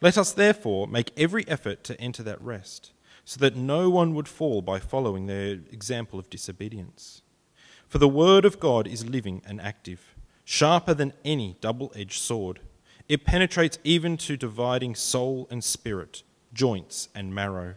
Let 0.00 0.16
us 0.16 0.32
therefore 0.32 0.86
make 0.86 1.12
every 1.16 1.46
effort 1.48 1.82
to 1.84 2.00
enter 2.00 2.22
that 2.22 2.40
rest, 2.40 2.92
so 3.24 3.40
that 3.40 3.56
no 3.56 3.90
one 3.90 4.14
would 4.14 4.28
fall 4.28 4.62
by 4.62 4.78
following 4.78 5.26
their 5.26 5.58
example 5.72 6.18
of 6.18 6.30
disobedience. 6.30 7.22
For 7.88 7.98
the 7.98 8.08
word 8.08 8.44
of 8.44 8.60
God 8.60 8.86
is 8.86 9.08
living 9.08 9.42
and 9.46 9.60
active, 9.60 10.14
sharper 10.44 10.94
than 10.94 11.12
any 11.24 11.56
double 11.60 11.92
edged 11.96 12.20
sword. 12.20 12.60
It 13.08 13.24
penetrates 13.24 13.78
even 13.84 14.16
to 14.18 14.36
dividing 14.36 14.94
soul 14.94 15.48
and 15.50 15.62
spirit, 15.62 16.22
joints 16.52 17.08
and 17.14 17.34
marrow 17.34 17.74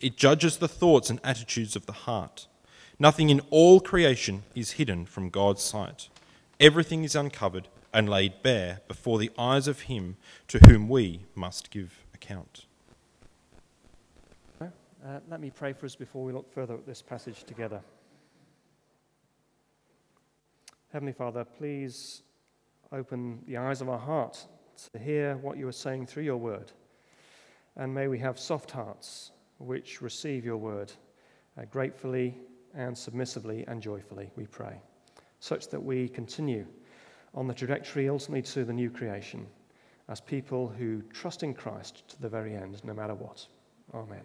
it 0.00 0.16
judges 0.16 0.58
the 0.58 0.68
thoughts 0.68 1.10
and 1.10 1.20
attitudes 1.24 1.76
of 1.76 1.86
the 1.86 1.92
heart. 1.92 2.46
Nothing 2.98 3.30
in 3.30 3.40
all 3.50 3.80
creation 3.80 4.42
is 4.54 4.72
hidden 4.72 5.06
from 5.06 5.30
God's 5.30 5.62
sight. 5.62 6.08
Everything 6.60 7.04
is 7.04 7.14
uncovered 7.14 7.68
and 7.92 8.08
laid 8.08 8.42
bare 8.42 8.80
before 8.88 9.18
the 9.18 9.30
eyes 9.38 9.68
of 9.68 9.82
Him 9.82 10.16
to 10.48 10.58
whom 10.58 10.88
we 10.88 11.26
must 11.34 11.70
give 11.70 12.04
account. 12.14 12.64
Uh, 15.06 15.20
let 15.30 15.40
me 15.40 15.48
pray 15.48 15.72
for 15.72 15.86
us 15.86 15.94
before 15.94 16.24
we 16.24 16.32
look 16.32 16.52
further 16.52 16.74
at 16.74 16.84
this 16.84 17.00
passage 17.00 17.44
together. 17.44 17.80
Heavenly 20.92 21.12
Father, 21.12 21.44
please 21.44 22.22
open 22.90 23.38
the 23.46 23.58
eyes 23.58 23.80
of 23.80 23.88
our 23.88 23.98
heart 23.98 24.44
to 24.92 24.98
hear 24.98 25.36
what 25.36 25.56
you 25.56 25.68
are 25.68 25.72
saying 25.72 26.06
through 26.06 26.24
your 26.24 26.36
word. 26.36 26.72
And 27.76 27.94
may 27.94 28.08
we 28.08 28.18
have 28.18 28.40
soft 28.40 28.72
hearts 28.72 29.30
which 29.58 30.00
receive 30.02 30.44
your 30.44 30.56
word 30.56 30.92
uh, 31.58 31.64
gratefully 31.70 32.34
and 32.74 32.96
submissively 32.96 33.64
and 33.66 33.82
joyfully, 33.82 34.30
we 34.36 34.46
pray, 34.46 34.80
such 35.40 35.68
that 35.68 35.82
we 35.82 36.08
continue 36.08 36.66
on 37.34 37.46
the 37.46 37.54
trajectory 37.54 38.08
ultimately 38.08 38.42
to 38.42 38.64
the 38.64 38.72
new 38.72 38.90
creation 38.90 39.46
as 40.08 40.20
people 40.20 40.68
who 40.68 41.02
trust 41.12 41.42
in 41.42 41.52
Christ 41.52 42.08
to 42.08 42.20
the 42.20 42.28
very 42.28 42.54
end, 42.54 42.82
no 42.84 42.94
matter 42.94 43.14
what. 43.14 43.46
Amen. 43.94 44.24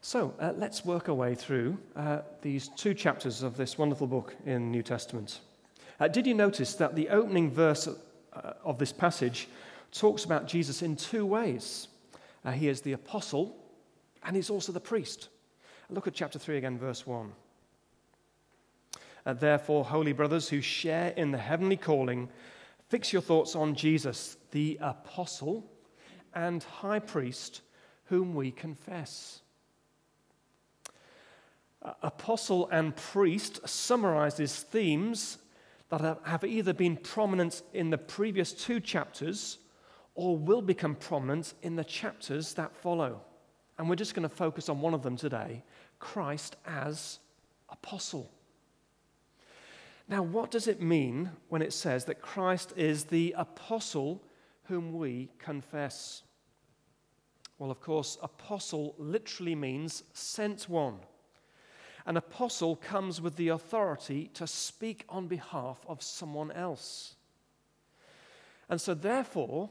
So 0.00 0.34
uh, 0.40 0.52
let's 0.56 0.84
work 0.84 1.08
our 1.08 1.14
way 1.14 1.34
through 1.34 1.78
uh, 1.94 2.20
these 2.40 2.68
two 2.68 2.92
chapters 2.92 3.42
of 3.42 3.56
this 3.56 3.78
wonderful 3.78 4.06
book 4.06 4.34
in 4.46 4.70
New 4.70 4.82
Testament. 4.82 5.40
Uh, 6.00 6.08
did 6.08 6.26
you 6.26 6.34
notice 6.34 6.74
that 6.74 6.96
the 6.96 7.08
opening 7.08 7.50
verse 7.50 7.86
uh, 7.86 8.52
of 8.64 8.78
this 8.78 8.92
passage 8.92 9.48
talks 9.92 10.24
about 10.24 10.48
Jesus 10.48 10.82
in 10.82 10.96
two 10.96 11.24
ways? 11.24 11.88
Uh, 12.44 12.50
he 12.50 12.68
is 12.68 12.80
the 12.80 12.92
apostle 12.92 13.56
and 14.24 14.34
he's 14.34 14.50
also 14.50 14.72
the 14.72 14.80
priest. 14.80 15.28
Look 15.90 16.06
at 16.06 16.14
chapter 16.14 16.38
3 16.38 16.56
again, 16.56 16.78
verse 16.78 17.06
1. 17.06 17.32
Uh, 19.24 19.32
therefore, 19.34 19.84
holy 19.84 20.12
brothers 20.12 20.48
who 20.48 20.60
share 20.60 21.10
in 21.10 21.30
the 21.30 21.38
heavenly 21.38 21.76
calling, 21.76 22.28
fix 22.88 23.12
your 23.12 23.22
thoughts 23.22 23.54
on 23.54 23.74
Jesus, 23.74 24.36
the 24.50 24.78
apostle 24.80 25.64
and 26.34 26.62
high 26.62 26.98
priest, 26.98 27.60
whom 28.04 28.34
we 28.34 28.50
confess. 28.50 29.42
Uh, 31.82 31.92
apostle 32.02 32.68
and 32.70 32.96
priest 32.96 33.66
summarizes 33.68 34.62
themes 34.62 35.38
that 35.90 36.18
have 36.24 36.42
either 36.42 36.72
been 36.72 36.96
prominent 36.96 37.62
in 37.74 37.90
the 37.90 37.98
previous 37.98 38.52
two 38.52 38.80
chapters 38.80 39.58
or 40.14 40.36
will 40.36 40.62
become 40.62 40.94
prominent 40.94 41.54
in 41.62 41.76
the 41.76 41.84
chapters 41.84 42.54
that 42.54 42.76
follow. 42.76 43.20
And 43.78 43.88
we're 43.88 43.96
just 43.96 44.14
going 44.14 44.28
to 44.28 44.34
focus 44.34 44.68
on 44.68 44.80
one 44.80 44.94
of 44.94 45.02
them 45.02 45.16
today 45.16 45.64
Christ 45.98 46.56
as 46.66 47.18
apostle. 47.68 48.30
Now, 50.08 50.22
what 50.22 50.50
does 50.50 50.66
it 50.66 50.82
mean 50.82 51.30
when 51.48 51.62
it 51.62 51.72
says 51.72 52.04
that 52.06 52.20
Christ 52.20 52.72
is 52.76 53.04
the 53.04 53.34
apostle 53.38 54.22
whom 54.64 54.92
we 54.92 55.30
confess? 55.38 56.22
Well, 57.58 57.70
of 57.70 57.80
course, 57.80 58.18
apostle 58.22 58.94
literally 58.98 59.54
means 59.54 60.02
sent 60.12 60.68
one. 60.68 60.98
An 62.04 62.16
apostle 62.16 62.76
comes 62.76 63.20
with 63.20 63.36
the 63.36 63.48
authority 63.48 64.28
to 64.34 64.46
speak 64.46 65.04
on 65.08 65.28
behalf 65.28 65.78
of 65.86 66.02
someone 66.02 66.50
else. 66.50 67.14
And 68.68 68.80
so, 68.80 68.94
therefore, 68.94 69.70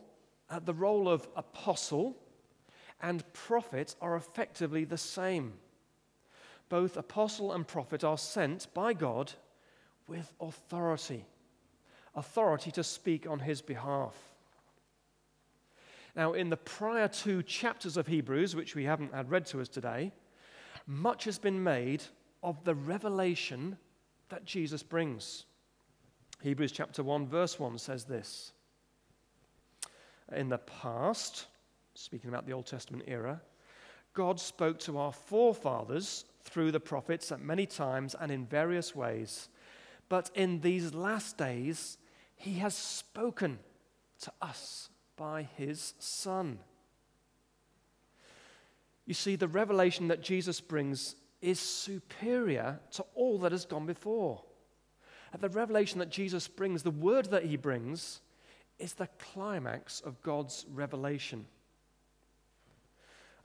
uh, 0.52 0.60
the 0.60 0.74
role 0.74 1.08
of 1.08 1.28
apostle 1.36 2.18
and 3.02 3.24
prophet 3.34 3.96
are 4.02 4.16
effectively 4.16 4.84
the 4.84 4.98
same. 4.98 5.54
Both 6.70 6.98
apostle 6.98 7.54
and 7.54 7.68
prophet 7.68 8.04
are 8.04 8.18
sent 8.18 8.68
by 8.74 8.94
God 8.94 9.34
with 10.08 10.34
authority 10.40 11.26
authority 12.14 12.72
to 12.72 12.84
speak 12.84 13.26
on 13.26 13.40
his 13.40 13.62
behalf. 13.62 14.14
Now, 16.14 16.34
in 16.34 16.50
the 16.50 16.58
prior 16.58 17.08
two 17.08 17.42
chapters 17.42 17.96
of 17.96 18.08
Hebrews, 18.08 18.54
which 18.54 18.76
we 18.76 18.84
haven't 18.84 19.14
had 19.14 19.32
read 19.32 19.46
to 19.48 19.62
us 19.62 19.70
today, 19.70 20.12
much 20.86 21.24
has 21.24 21.40
been 21.40 21.64
made 21.64 22.04
of 22.44 22.62
the 22.66 22.76
revelation 22.76 23.78
that 24.28 24.44
Jesus 24.44 24.84
brings. 24.84 25.46
Hebrews 26.42 26.74
chapter 26.74 27.02
1, 27.02 27.28
verse 27.28 27.58
1 27.58 27.78
says 27.78 28.04
this 28.04 28.52
In 30.36 30.50
the 30.50 30.58
past, 30.58 31.48
speaking 31.94 32.30
about 32.30 32.46
the 32.46 32.54
Old 32.54 32.66
Testament 32.66 33.04
era, 33.08 33.42
God 34.14 34.40
spoke 34.40 34.80
to 34.80 34.98
our 34.98 35.12
forefathers 35.12 36.26
through 36.44 36.72
the 36.72 36.80
prophets 36.80 37.32
at 37.32 37.42
many 37.42 37.66
times 37.66 38.16
and 38.20 38.32
in 38.32 38.46
various 38.46 38.96
ways. 38.96 39.50
But 40.10 40.30
in 40.36 40.60
these 40.62 40.94
last 40.94 41.38
days, 41.38 41.98
he 42.36 42.56
has 42.56 42.76
spoken 42.76 43.60
to 44.22 44.32
us 44.42 44.90
by 45.16 45.48
his 45.56 45.94
Son. 46.00 46.60
You 49.06 49.14
see, 49.14 49.36
the 49.36 49.48
revelation 49.48 50.08
that 50.10 50.22
Jesus 50.22 50.60
brings 50.62 51.16
is 51.42 51.60
superior 51.60 52.80
to 52.92 53.06
all 53.16 53.40
that 53.40 53.52
has 53.52 53.66
gone 53.66 53.86
before. 53.86 54.44
And 55.34 55.42
the 55.42 55.50
revelation 55.50 56.00
that 56.00 56.10
Jesus 56.10 56.48
brings, 56.48 56.84
the 56.84 56.92
word 56.92 57.26
that 57.32 57.46
he 57.46 57.58
brings, 57.58 58.22
is 58.82 58.94
the 58.94 59.10
climax 59.20 60.02
of 60.02 60.22
God's 60.22 60.66
revelation. 60.74 61.46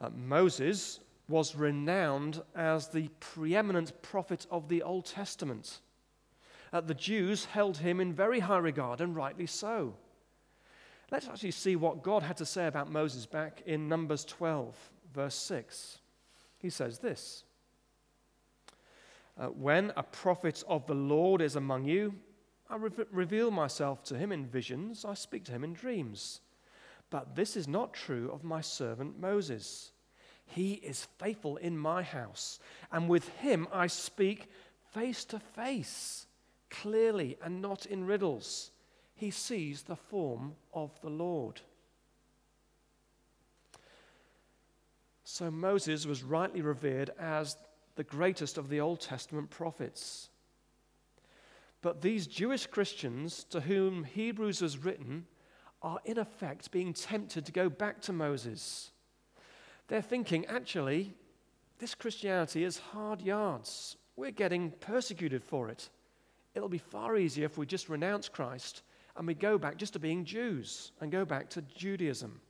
Uh, 0.01 0.11
Moses 0.11 1.01
was 1.29 1.57
renowned 1.57 2.43
as 2.55 2.89
the 2.89 3.09
preeminent 3.21 4.01
prophet 4.03 4.47
of 4.51 4.69
the 4.69 4.83
Old 4.83 5.07
Testament. 5.07 5.81
Uh, 6.73 6.81
the 6.81 6.95
Jews 6.95 7.47
held 7.47 7.79
him 7.79 8.01
in 8.01 8.13
very 8.13 8.41
high 8.41 8.59
regard, 8.59 9.01
and 9.01 9.17
rightly 9.17 9.47
so. 9.47 9.95
Let's 11.11 11.29
actually 11.29 11.53
see 11.53 11.77
what 11.77 12.03
God 12.03 12.23
had 12.23 12.37
to 12.39 12.47
say 12.47 12.67
about 12.67 12.91
Moses 12.91 13.27
back 13.27 13.63
in 13.67 13.89
Numbers 13.89 14.25
12, 14.25 14.75
verse 15.15 15.37
6. 15.37 15.99
He 16.59 16.71
says 16.71 16.99
this 16.99 17.45
uh, 19.39 19.47
When 19.47 19.93
a 19.97 20.03
prophet 20.03 20.65
of 20.67 20.87
the 20.87 20.95
Lord 20.95 21.41
is 21.41 21.57
among 21.57 21.85
you, 21.85 22.15
I 22.69 22.77
re- 22.77 22.91
reveal 23.11 23.51
myself 23.51 24.03
to 24.05 24.19
him 24.19 24.33
in 24.33 24.47
visions, 24.47 25.05
I 25.05 25.15
speak 25.15 25.45
to 25.45 25.53
him 25.53 25.65
in 25.65 25.73
dreams. 25.73 26.41
But 27.11 27.37
this 27.37 27.57
is 27.57 27.69
not 27.69 27.95
true 27.95 28.31
of 28.33 28.43
my 28.43 28.61
servant 28.61 29.21
Moses. 29.21 29.93
He 30.47 30.75
is 30.75 31.07
faithful 31.19 31.57
in 31.57 31.79
my 31.79 32.03
house, 32.03 32.59
and 32.91 33.09
with 33.09 33.29
him 33.29 33.69
I 33.73 33.87
speak 33.87 34.51
face 34.93 35.25
to 35.27 35.39
face, 35.39 36.27
clearly 36.71 37.37
and 37.43 37.61
not 37.61 37.87
in 37.87 38.07
riddles. 38.07 38.71
He 39.15 39.31
sees 39.31 39.83
the 39.83 39.97
form 39.97 40.55
of 40.73 41.01
the 41.01 41.11
Lord. 41.11 41.61
So 45.25 45.51
Moses 45.51 46.07
was 46.07 46.23
rightly 46.23 46.63
revered 46.63 47.11
as 47.19 47.57
the 47.97 48.05
greatest 48.05 48.59
of 48.59 48.69
the 48.69 48.81
Old 48.81 49.01
Testament 49.01 49.51
prophets. 49.51 50.29
But 51.83 52.01
these 52.01 52.27
Jewish 52.27 52.67
Christians 52.67 53.45
to 53.51 53.61
whom 53.61 54.05
Hebrews 54.05 54.61
was 54.61 54.79
written 54.79 55.27
are 55.83 56.01
in 56.05 56.19
effect 56.19 56.71
being 56.71 56.93
tempted 56.93 57.47
to 57.47 57.53
go 57.53 57.69
back 57.69 58.01
to 58.03 58.13
Moses. 58.13 58.91
They're 59.89 60.03
thinking, 60.03 60.47
actually, 60.47 61.15
this 61.79 61.95
Christianity 61.95 62.65
is 62.65 62.79
hard 62.79 63.23
yards. 63.23 63.97
We're 64.17 64.31
getting 64.31 64.71
persecuted 64.71 65.45
for 65.45 65.69
it. 65.69 65.91
It'll 66.55 66.69
be 66.69 66.79
far 66.79 67.17
easier 67.17 67.45
if 67.45 67.59
we 67.59 67.67
just 67.67 67.89
renounce 67.89 68.29
Christ 68.29 68.83
and 69.17 69.27
we 69.27 69.35
go 69.35 69.59
back 69.59 69.77
just 69.77 69.93
to 69.93 69.99
being 69.99 70.25
Jews 70.25 70.93
and 71.01 71.13
go 71.13 71.25
back 71.25 71.51
to 71.51 71.63
Judaism. 71.63 72.41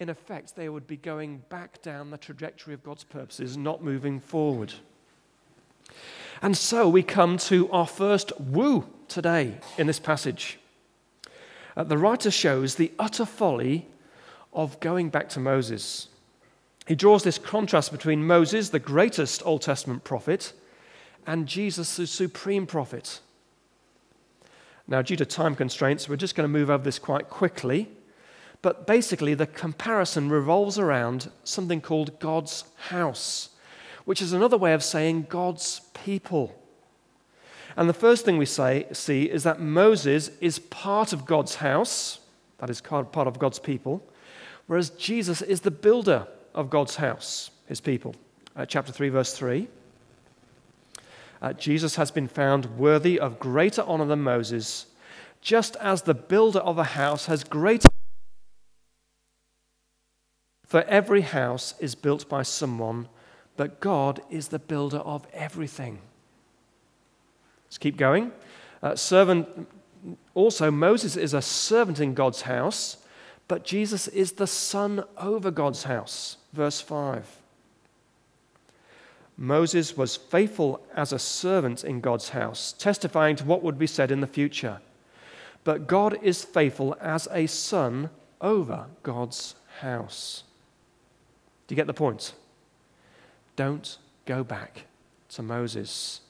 In 0.00 0.08
effect, 0.08 0.56
they 0.56 0.68
would 0.68 0.86
be 0.86 0.96
going 0.96 1.42
back 1.48 1.82
down 1.82 2.10
the 2.10 2.18
trajectory 2.18 2.74
of 2.74 2.82
God's 2.82 3.04
purposes, 3.04 3.56
not 3.56 3.82
moving 3.82 4.20
forward. 4.20 4.72
And 6.44 6.58
so 6.58 6.90
we 6.90 7.02
come 7.02 7.38
to 7.38 7.70
our 7.70 7.86
first 7.86 8.30
woo 8.38 8.84
today 9.08 9.54
in 9.78 9.86
this 9.86 9.98
passage. 9.98 10.58
Uh, 11.74 11.84
the 11.84 11.96
writer 11.96 12.30
shows 12.30 12.74
the 12.74 12.92
utter 12.98 13.24
folly 13.24 13.88
of 14.52 14.78
going 14.78 15.08
back 15.08 15.30
to 15.30 15.40
Moses. 15.40 16.08
He 16.86 16.96
draws 16.96 17.22
this 17.22 17.38
contrast 17.38 17.92
between 17.92 18.26
Moses, 18.26 18.68
the 18.68 18.78
greatest 18.78 19.40
Old 19.46 19.62
Testament 19.62 20.04
prophet, 20.04 20.52
and 21.26 21.46
Jesus, 21.46 21.96
the 21.96 22.06
supreme 22.06 22.66
prophet. 22.66 23.20
Now, 24.86 25.00
due 25.00 25.16
to 25.16 25.24
time 25.24 25.56
constraints, 25.56 26.10
we're 26.10 26.16
just 26.16 26.34
going 26.34 26.44
to 26.44 26.52
move 26.52 26.68
over 26.68 26.84
this 26.84 26.98
quite 26.98 27.30
quickly. 27.30 27.88
But 28.60 28.86
basically, 28.86 29.32
the 29.32 29.46
comparison 29.46 30.28
revolves 30.28 30.78
around 30.78 31.30
something 31.42 31.80
called 31.80 32.18
God's 32.20 32.64
house, 32.88 33.48
which 34.04 34.22
is 34.22 34.32
another 34.32 34.56
way 34.56 34.72
of 34.72 34.82
saying 34.82 35.26
God's 35.28 35.80
people. 35.92 36.54
And 37.76 37.88
the 37.88 37.94
first 37.94 38.24
thing 38.24 38.38
we 38.38 38.46
say, 38.46 38.86
see 38.92 39.24
is 39.24 39.42
that 39.42 39.60
Moses 39.60 40.30
is 40.40 40.58
part 40.58 41.12
of 41.12 41.26
God's 41.26 41.56
house, 41.56 42.20
that 42.58 42.70
is 42.70 42.80
part 42.80 43.16
of 43.16 43.38
God's 43.38 43.58
people, 43.58 44.06
whereas 44.66 44.90
Jesus 44.90 45.42
is 45.42 45.62
the 45.62 45.70
builder 45.70 46.26
of 46.54 46.70
God's 46.70 46.96
house, 46.96 47.50
his 47.66 47.80
people. 47.80 48.14
Uh, 48.54 48.64
chapter 48.64 48.92
3, 48.92 49.08
verse 49.08 49.36
3. 49.36 49.68
Uh, 51.42 51.52
Jesus 51.52 51.96
has 51.96 52.10
been 52.10 52.28
found 52.28 52.78
worthy 52.78 53.18
of 53.18 53.38
greater 53.38 53.82
honor 53.82 54.06
than 54.06 54.22
Moses, 54.22 54.86
just 55.40 55.76
as 55.76 56.02
the 56.02 56.14
builder 56.14 56.60
of 56.60 56.78
a 56.78 56.84
house 56.84 57.26
has 57.26 57.44
greater. 57.44 57.88
For 60.64 60.82
every 60.82 61.20
house 61.20 61.74
is 61.80 61.94
built 61.94 62.28
by 62.28 62.42
someone, 62.42 63.08
but 63.56 63.80
God 63.80 64.20
is 64.30 64.48
the 64.48 64.58
builder 64.58 64.98
of 64.98 65.26
everything. 65.32 65.98
Let's 67.66 67.78
keep 67.78 67.96
going. 67.96 68.32
Uh, 68.82 68.96
servant, 68.96 69.48
also, 70.34 70.70
Moses 70.70 71.16
is 71.16 71.34
a 71.34 71.42
servant 71.42 72.00
in 72.00 72.14
God's 72.14 72.42
house, 72.42 72.98
but 73.48 73.64
Jesus 73.64 74.08
is 74.08 74.32
the 74.32 74.46
son 74.46 75.04
over 75.16 75.50
God's 75.50 75.84
house. 75.84 76.36
Verse 76.52 76.80
5. 76.80 77.26
Moses 79.36 79.96
was 79.96 80.16
faithful 80.16 80.84
as 80.94 81.12
a 81.12 81.18
servant 81.18 81.82
in 81.82 82.00
God's 82.00 82.30
house, 82.30 82.72
testifying 82.78 83.36
to 83.36 83.44
what 83.44 83.62
would 83.62 83.78
be 83.78 83.86
said 83.86 84.10
in 84.10 84.20
the 84.20 84.26
future. 84.26 84.80
But 85.64 85.86
God 85.86 86.18
is 86.22 86.44
faithful 86.44 86.96
as 87.00 87.26
a 87.32 87.46
son 87.46 88.10
over 88.40 88.86
God's 89.02 89.56
house. 89.80 90.44
Do 91.66 91.74
you 91.74 91.76
get 91.76 91.86
the 91.86 91.94
point? 91.94 92.34
Don't 93.56 93.98
go 94.26 94.42
back 94.42 94.86
to 95.30 95.42
Moses. 95.42 96.20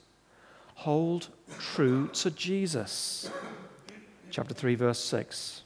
Hold 0.75 1.29
true 1.59 2.09
to 2.13 2.31
Jesus. 2.31 3.29
Chapter 4.29 4.53
3, 4.53 4.75
verse 4.75 4.99
6. 4.99 5.61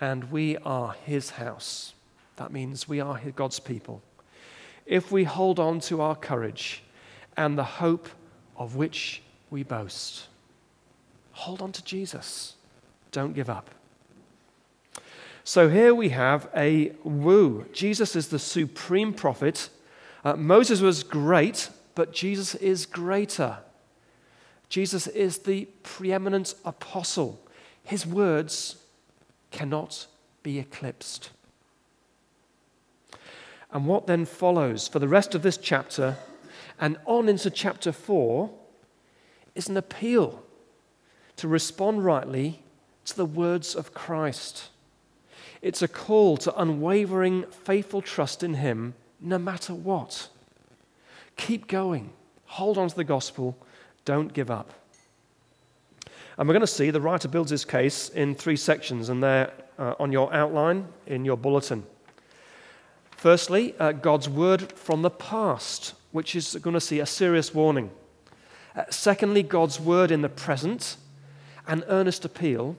And 0.00 0.30
we 0.30 0.56
are 0.58 0.94
his 1.04 1.30
house. 1.30 1.94
That 2.36 2.52
means 2.52 2.88
we 2.88 3.00
are 3.00 3.20
God's 3.36 3.60
people. 3.60 4.02
If 4.86 5.12
we 5.12 5.24
hold 5.24 5.58
on 5.58 5.80
to 5.80 6.00
our 6.00 6.16
courage 6.16 6.82
and 7.36 7.56
the 7.56 7.64
hope 7.64 8.08
of 8.56 8.76
which 8.76 9.22
we 9.50 9.62
boast, 9.62 10.26
hold 11.32 11.62
on 11.62 11.72
to 11.72 11.84
Jesus. 11.84 12.54
Don't 13.12 13.34
give 13.34 13.48
up. 13.48 13.70
So 15.46 15.68
here 15.68 15.94
we 15.94 16.08
have 16.08 16.48
a 16.56 16.92
woo. 17.04 17.66
Jesus 17.70 18.16
is 18.16 18.28
the 18.28 18.38
supreme 18.38 19.12
prophet. 19.12 19.68
Uh, 20.24 20.36
Moses 20.36 20.80
was 20.80 21.02
great, 21.02 21.68
but 21.94 22.14
Jesus 22.14 22.54
is 22.54 22.86
greater. 22.86 23.58
Jesus 24.70 25.06
is 25.06 25.40
the 25.40 25.66
preeminent 25.82 26.54
apostle. 26.64 27.38
His 27.82 28.06
words 28.06 28.76
cannot 29.50 30.06
be 30.42 30.58
eclipsed. 30.58 31.28
And 33.70 33.86
what 33.86 34.06
then 34.06 34.24
follows 34.24 34.88
for 34.88 34.98
the 34.98 35.08
rest 35.08 35.34
of 35.34 35.42
this 35.42 35.58
chapter 35.58 36.16
and 36.80 36.96
on 37.04 37.28
into 37.28 37.50
chapter 37.50 37.92
4 37.92 38.50
is 39.54 39.68
an 39.68 39.76
appeal 39.76 40.42
to 41.36 41.48
respond 41.48 42.02
rightly 42.02 42.62
to 43.04 43.14
the 43.14 43.26
words 43.26 43.74
of 43.74 43.92
Christ. 43.92 44.70
It's 45.64 45.80
a 45.80 45.88
call 45.88 46.36
to 46.36 46.54
unwavering, 46.60 47.44
faithful 47.44 48.02
trust 48.02 48.42
in 48.42 48.52
Him 48.52 48.92
no 49.18 49.38
matter 49.38 49.74
what. 49.74 50.28
Keep 51.38 51.68
going. 51.68 52.10
Hold 52.44 52.76
on 52.76 52.90
to 52.90 52.94
the 52.94 53.02
gospel. 53.02 53.56
Don't 54.04 54.34
give 54.34 54.50
up. 54.50 54.74
And 56.36 56.46
we're 56.46 56.52
going 56.52 56.60
to 56.60 56.66
see 56.66 56.90
the 56.90 57.00
writer 57.00 57.28
builds 57.28 57.50
his 57.50 57.64
case 57.64 58.10
in 58.10 58.34
three 58.34 58.56
sections, 58.56 59.08
and 59.08 59.22
they're 59.22 59.54
uh, 59.78 59.94
on 59.98 60.12
your 60.12 60.30
outline 60.34 60.86
in 61.06 61.24
your 61.24 61.38
bulletin. 61.38 61.84
Firstly, 63.12 63.74
uh, 63.78 63.92
God's 63.92 64.28
word 64.28 64.70
from 64.72 65.00
the 65.00 65.08
past, 65.08 65.94
which 66.12 66.36
is 66.36 66.56
going 66.60 66.74
to 66.74 66.80
see 66.80 67.00
a 67.00 67.06
serious 67.06 67.54
warning. 67.54 67.90
Uh, 68.76 68.82
secondly, 68.90 69.42
God's 69.42 69.80
word 69.80 70.10
in 70.10 70.20
the 70.20 70.28
present, 70.28 70.98
an 71.66 71.84
earnest 71.88 72.26
appeal. 72.26 72.76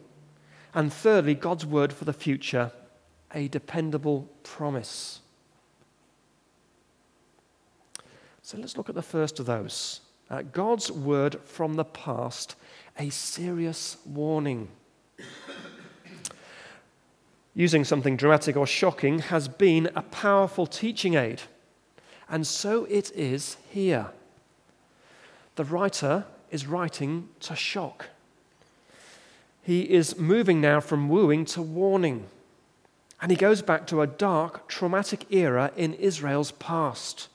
And 0.75 0.91
thirdly, 0.91 1.35
God's 1.35 1.65
word 1.65 1.93
for 1.93 2.03
the 2.03 2.13
future, 2.13 2.71
a 3.33 3.47
dependable 3.47 4.29
promise. 4.43 5.21
So 8.41 8.57
let's 8.57 8.77
look 8.77 8.89
at 8.89 8.95
the 8.95 9.01
first 9.01 9.39
of 9.39 9.45
those 9.45 10.01
uh, 10.29 10.41
God's 10.41 10.91
word 10.91 11.39
from 11.45 11.75
the 11.75 11.85
past, 11.85 12.55
a 12.99 13.09
serious 13.09 13.97
warning. 14.05 14.67
Using 17.53 17.85
something 17.85 18.17
dramatic 18.17 18.57
or 18.57 18.67
shocking 18.67 19.19
has 19.19 19.47
been 19.47 19.89
a 19.95 20.01
powerful 20.01 20.67
teaching 20.67 21.13
aid, 21.13 21.43
and 22.27 22.45
so 22.45 22.83
it 22.85 23.11
is 23.11 23.55
here. 23.69 24.07
The 25.55 25.63
writer 25.63 26.25
is 26.51 26.67
writing 26.67 27.29
to 27.41 27.55
shock. 27.55 28.07
He 29.65 29.81
is 29.81 30.19
moving 30.19 30.61
now 30.61 30.79
from 30.79 31.09
wooing 31.09 31.43
to 31.45 31.61
warning. 31.63 32.27
And 33.19 33.31
he 33.31 33.35
goes 33.35 33.63
back 33.63 33.87
to 33.87 34.01
a 34.01 34.07
dark, 34.07 34.67
traumatic 34.69 35.25
era 35.31 35.71
in 35.75 35.95
Israel's 35.95 36.51
past. 36.51 37.29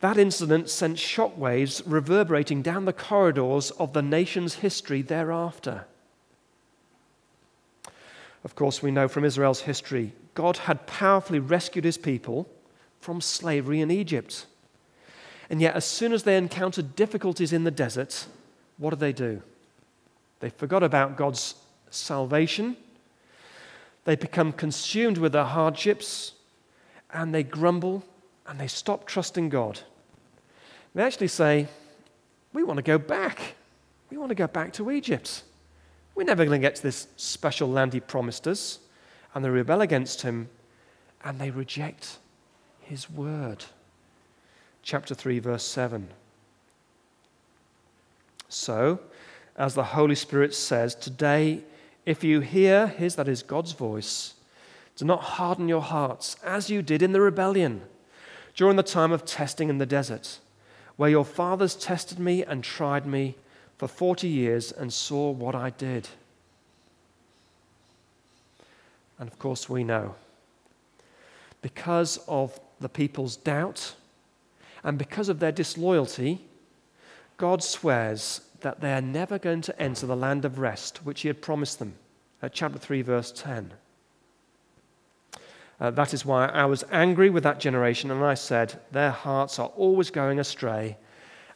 That 0.00 0.18
incident 0.18 0.68
sent 0.68 0.96
shockwaves 0.96 1.82
reverberating 1.86 2.62
down 2.62 2.84
the 2.84 2.92
corridors 2.92 3.70
of 3.70 3.92
the 3.92 4.02
nation's 4.02 4.54
history 4.54 5.02
thereafter. 5.02 5.86
Of 8.42 8.56
course, 8.56 8.82
we 8.82 8.90
know 8.90 9.06
from 9.06 9.24
Israel's 9.24 9.60
history, 9.60 10.14
God 10.34 10.56
had 10.56 10.88
powerfully 10.88 11.38
rescued 11.38 11.84
his 11.84 11.96
people 11.96 12.48
from 13.00 13.20
slavery 13.20 13.80
in 13.80 13.92
Egypt. 13.92 14.46
And 15.48 15.60
yet, 15.60 15.76
as 15.76 15.84
soon 15.84 16.12
as 16.12 16.24
they 16.24 16.36
encountered 16.36 16.96
difficulties 16.96 17.52
in 17.52 17.62
the 17.62 17.70
desert, 17.70 18.26
what 18.78 18.90
did 18.90 18.98
they 18.98 19.12
do? 19.12 19.42
They 20.44 20.50
forgot 20.50 20.82
about 20.82 21.16
God's 21.16 21.54
salvation. 21.88 22.76
They 24.04 24.14
become 24.14 24.52
consumed 24.52 25.16
with 25.16 25.32
their 25.32 25.44
hardships 25.44 26.32
and 27.14 27.34
they 27.34 27.42
grumble 27.42 28.04
and 28.46 28.60
they 28.60 28.66
stop 28.66 29.06
trusting 29.06 29.48
God. 29.48 29.80
They 30.94 31.02
actually 31.02 31.28
say, 31.28 31.68
We 32.52 32.62
want 32.62 32.76
to 32.76 32.82
go 32.82 32.98
back. 32.98 33.54
We 34.10 34.18
want 34.18 34.28
to 34.28 34.34
go 34.34 34.46
back 34.46 34.74
to 34.74 34.90
Egypt. 34.90 35.44
We're 36.14 36.24
never 36.24 36.44
going 36.44 36.60
to 36.60 36.68
get 36.68 36.76
to 36.76 36.82
this 36.82 37.08
special 37.16 37.70
land 37.70 37.94
he 37.94 38.00
promised 38.00 38.46
us. 38.46 38.80
And 39.34 39.42
they 39.42 39.48
rebel 39.48 39.80
against 39.80 40.20
him 40.20 40.50
and 41.24 41.40
they 41.40 41.50
reject 41.52 42.18
his 42.80 43.08
word. 43.08 43.64
Chapter 44.82 45.14
3, 45.14 45.38
verse 45.38 45.64
7. 45.64 46.06
So, 48.50 49.00
as 49.56 49.74
the 49.74 49.84
Holy 49.84 50.14
Spirit 50.14 50.54
says, 50.54 50.94
today, 50.94 51.62
if 52.04 52.24
you 52.24 52.40
hear 52.40 52.86
his, 52.86 53.16
that 53.16 53.28
is 53.28 53.42
God's 53.42 53.72
voice, 53.72 54.34
do 54.96 55.04
not 55.04 55.22
harden 55.22 55.68
your 55.68 55.82
hearts 55.82 56.36
as 56.44 56.70
you 56.70 56.82
did 56.82 57.02
in 57.02 57.12
the 57.12 57.20
rebellion 57.20 57.82
during 58.54 58.76
the 58.76 58.82
time 58.82 59.12
of 59.12 59.24
testing 59.24 59.68
in 59.68 59.78
the 59.78 59.86
desert 59.86 60.38
where 60.96 61.10
your 61.10 61.24
fathers 61.24 61.74
tested 61.74 62.18
me 62.18 62.44
and 62.44 62.62
tried 62.62 63.06
me 63.06 63.34
for 63.76 63.88
40 63.88 64.28
years 64.28 64.70
and 64.70 64.92
saw 64.92 65.30
what 65.30 65.54
I 65.54 65.70
did. 65.70 66.08
And 69.18 69.28
of 69.28 69.38
course, 69.38 69.68
we 69.68 69.82
know. 69.84 70.14
Because 71.62 72.18
of 72.28 72.58
the 72.80 72.88
people's 72.88 73.36
doubt 73.36 73.94
and 74.82 74.98
because 74.98 75.28
of 75.28 75.40
their 75.40 75.52
disloyalty, 75.52 76.40
God 77.36 77.62
swears 77.62 78.42
that 78.64 78.80
they 78.80 78.92
are 78.94 79.00
never 79.02 79.38
going 79.38 79.60
to 79.60 79.80
enter 79.80 80.06
the 80.06 80.16
land 80.16 80.44
of 80.44 80.58
rest 80.58 81.04
which 81.04 81.20
He 81.20 81.28
had 81.28 81.42
promised 81.42 81.78
them. 81.78 81.94
At 82.42 82.54
chapter 82.54 82.78
3, 82.78 83.02
verse 83.02 83.30
10. 83.30 83.74
Uh, 85.78 85.90
that 85.90 86.14
is 86.14 86.24
why 86.24 86.46
I 86.46 86.64
was 86.64 86.82
angry 86.90 87.28
with 87.28 87.42
that 87.42 87.60
generation, 87.60 88.10
and 88.10 88.24
I 88.24 88.34
said, 88.34 88.80
Their 88.90 89.10
hearts 89.10 89.58
are 89.58 89.68
always 89.76 90.10
going 90.10 90.38
astray, 90.38 90.96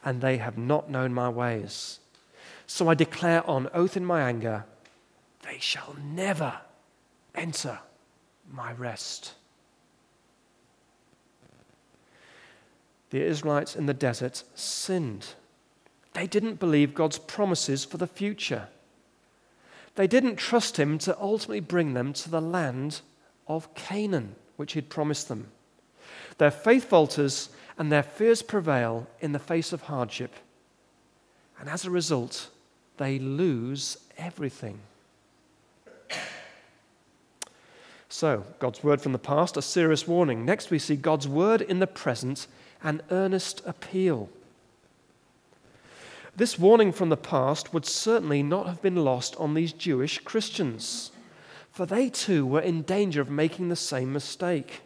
and 0.04 0.20
they 0.20 0.36
have 0.36 0.58
not 0.58 0.90
known 0.90 1.14
my 1.14 1.30
ways. 1.30 1.98
So 2.66 2.88
I 2.88 2.94
declare 2.94 3.48
on 3.48 3.70
oath 3.72 3.96
in 3.96 4.04
my 4.04 4.20
anger, 4.20 4.64
They 5.42 5.58
shall 5.58 5.96
never 6.02 6.60
enter 7.34 7.78
my 8.52 8.72
rest. 8.74 9.32
The 13.10 13.22
Israelites 13.22 13.74
in 13.76 13.86
the 13.86 13.94
desert 13.94 14.42
sinned. 14.54 15.28
They 16.18 16.26
didn't 16.26 16.58
believe 16.58 16.96
God's 16.96 17.16
promises 17.16 17.84
for 17.84 17.96
the 17.96 18.08
future. 18.08 18.66
They 19.94 20.08
didn't 20.08 20.34
trust 20.34 20.76
Him 20.76 20.98
to 20.98 21.16
ultimately 21.20 21.60
bring 21.60 21.94
them 21.94 22.12
to 22.14 22.28
the 22.28 22.40
land 22.40 23.02
of 23.46 23.72
Canaan, 23.76 24.34
which 24.56 24.72
he'd 24.72 24.88
promised 24.88 25.28
them. 25.28 25.46
Their 26.38 26.50
faith 26.50 26.86
falters 26.86 27.50
and 27.78 27.92
their 27.92 28.02
fears 28.02 28.42
prevail 28.42 29.06
in 29.20 29.30
the 29.30 29.38
face 29.38 29.72
of 29.72 29.82
hardship. 29.82 30.34
And 31.60 31.68
as 31.68 31.84
a 31.84 31.90
result, 31.90 32.48
they 32.96 33.20
lose 33.20 33.98
everything. 34.16 34.80
So, 38.08 38.44
God's 38.58 38.82
word 38.82 39.00
from 39.00 39.12
the 39.12 39.20
past, 39.20 39.56
a 39.56 39.62
serious 39.62 40.08
warning. 40.08 40.44
Next, 40.44 40.72
we 40.72 40.80
see 40.80 40.96
God's 40.96 41.28
word 41.28 41.60
in 41.60 41.78
the 41.78 41.86
present, 41.86 42.48
an 42.82 43.02
earnest 43.12 43.62
appeal. 43.64 44.28
This 46.38 46.58
warning 46.58 46.92
from 46.92 47.10
the 47.10 47.16
past 47.16 47.74
would 47.74 47.84
certainly 47.84 48.42
not 48.42 48.66
have 48.66 48.80
been 48.80 48.96
lost 48.96 49.36
on 49.36 49.54
these 49.54 49.72
Jewish 49.72 50.18
Christians 50.20 51.10
for 51.78 51.86
they 51.86 52.10
too 52.10 52.44
were 52.44 52.60
in 52.60 52.82
danger 52.82 53.20
of 53.20 53.30
making 53.30 53.68
the 53.68 53.76
same 53.76 54.12
mistake. 54.12 54.80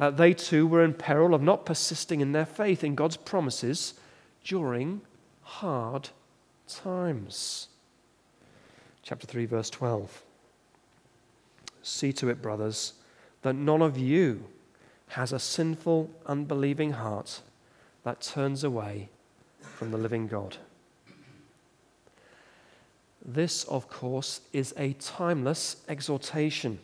uh, 0.00 0.10
they 0.10 0.32
too 0.32 0.66
were 0.66 0.82
in 0.82 0.94
peril 0.94 1.34
of 1.34 1.42
not 1.42 1.66
persisting 1.66 2.22
in 2.22 2.32
their 2.32 2.46
faith 2.46 2.82
in 2.82 2.94
God's 2.94 3.18
promises 3.18 3.92
during 4.42 5.02
hard 5.42 6.08
times. 6.66 7.68
Chapter 9.02 9.26
3, 9.26 9.44
verse 9.44 9.68
12. 9.68 10.22
See 11.82 12.14
to 12.14 12.30
it, 12.30 12.40
brothers, 12.40 12.94
that 13.42 13.52
none 13.52 13.82
of 13.82 13.98
you 13.98 14.46
has 15.08 15.34
a 15.34 15.38
sinful, 15.38 16.08
unbelieving 16.24 16.92
heart 16.92 17.42
that 18.04 18.22
turns 18.22 18.64
away 18.64 19.10
from 19.74 19.90
the 19.90 19.98
living 19.98 20.26
God. 20.26 20.56
This, 23.24 23.64
of 23.64 23.88
course, 23.88 24.40
is 24.52 24.74
a 24.76 24.92
timeless 24.94 25.76
exhortation 25.88 26.78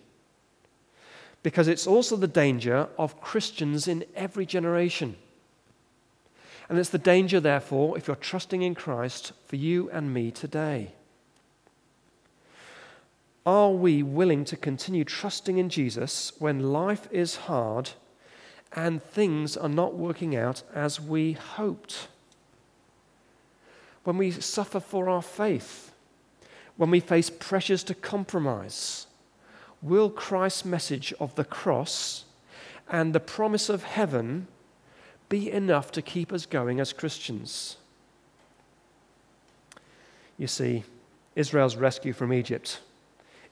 because 1.42 1.68
it's 1.68 1.86
also 1.86 2.16
the 2.16 2.28
danger 2.28 2.88
of 2.98 3.20
Christians 3.20 3.88
in 3.88 4.04
every 4.14 4.46
generation. 4.46 5.16
And 6.68 6.78
it's 6.78 6.90
the 6.90 6.98
danger, 6.98 7.40
therefore, 7.40 7.96
if 7.96 8.06
you're 8.06 8.16
trusting 8.16 8.62
in 8.62 8.74
Christ, 8.74 9.32
for 9.46 9.56
you 9.56 9.90
and 9.90 10.14
me 10.14 10.30
today. 10.30 10.92
Are 13.44 13.70
we 13.70 14.02
willing 14.02 14.44
to 14.44 14.56
continue 14.56 15.02
trusting 15.04 15.58
in 15.58 15.70
Jesus 15.70 16.32
when 16.38 16.72
life 16.72 17.08
is 17.10 17.36
hard 17.36 17.90
and 18.72 19.02
things 19.02 19.56
are 19.56 19.68
not 19.68 19.94
working 19.94 20.36
out 20.36 20.62
as 20.74 21.00
we 21.00 21.32
hoped? 21.32 22.08
When 24.04 24.16
we 24.16 24.30
suffer 24.30 24.80
for 24.80 25.08
our 25.08 25.22
faith, 25.22 25.92
when 26.76 26.90
we 26.90 27.00
face 27.00 27.30
pressures 27.30 27.84
to 27.84 27.94
compromise, 27.94 29.06
will 29.82 30.10
Christ's 30.10 30.64
message 30.64 31.12
of 31.20 31.34
the 31.34 31.44
cross 31.44 32.24
and 32.88 33.14
the 33.14 33.20
promise 33.20 33.68
of 33.68 33.84
heaven 33.84 34.46
be 35.28 35.50
enough 35.50 35.92
to 35.92 36.02
keep 36.02 36.32
us 36.32 36.46
going 36.46 36.80
as 36.80 36.92
Christians? 36.92 37.76
You 40.38 40.46
see, 40.46 40.84
Israel's 41.36 41.76
rescue 41.76 42.12
from 42.14 42.32
Egypt, 42.32 42.80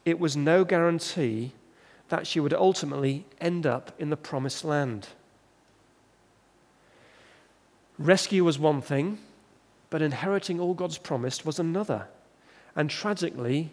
it 0.04 0.18
was 0.18 0.36
no 0.36 0.64
guarantee 0.64 1.52
that 2.08 2.26
she 2.26 2.40
would 2.40 2.54
ultimately 2.54 3.26
end 3.40 3.66
up 3.66 3.92
in 3.98 4.08
the 4.08 4.16
promised 4.16 4.64
land. 4.64 5.08
Rescue 7.98 8.44
was 8.44 8.58
one 8.58 8.80
thing, 8.80 9.18
but 9.90 10.02
inheriting 10.02 10.60
all 10.60 10.74
God's 10.74 10.98
promised 10.98 11.46
was 11.46 11.58
another. 11.58 12.06
And 12.76 12.90
tragically, 12.90 13.70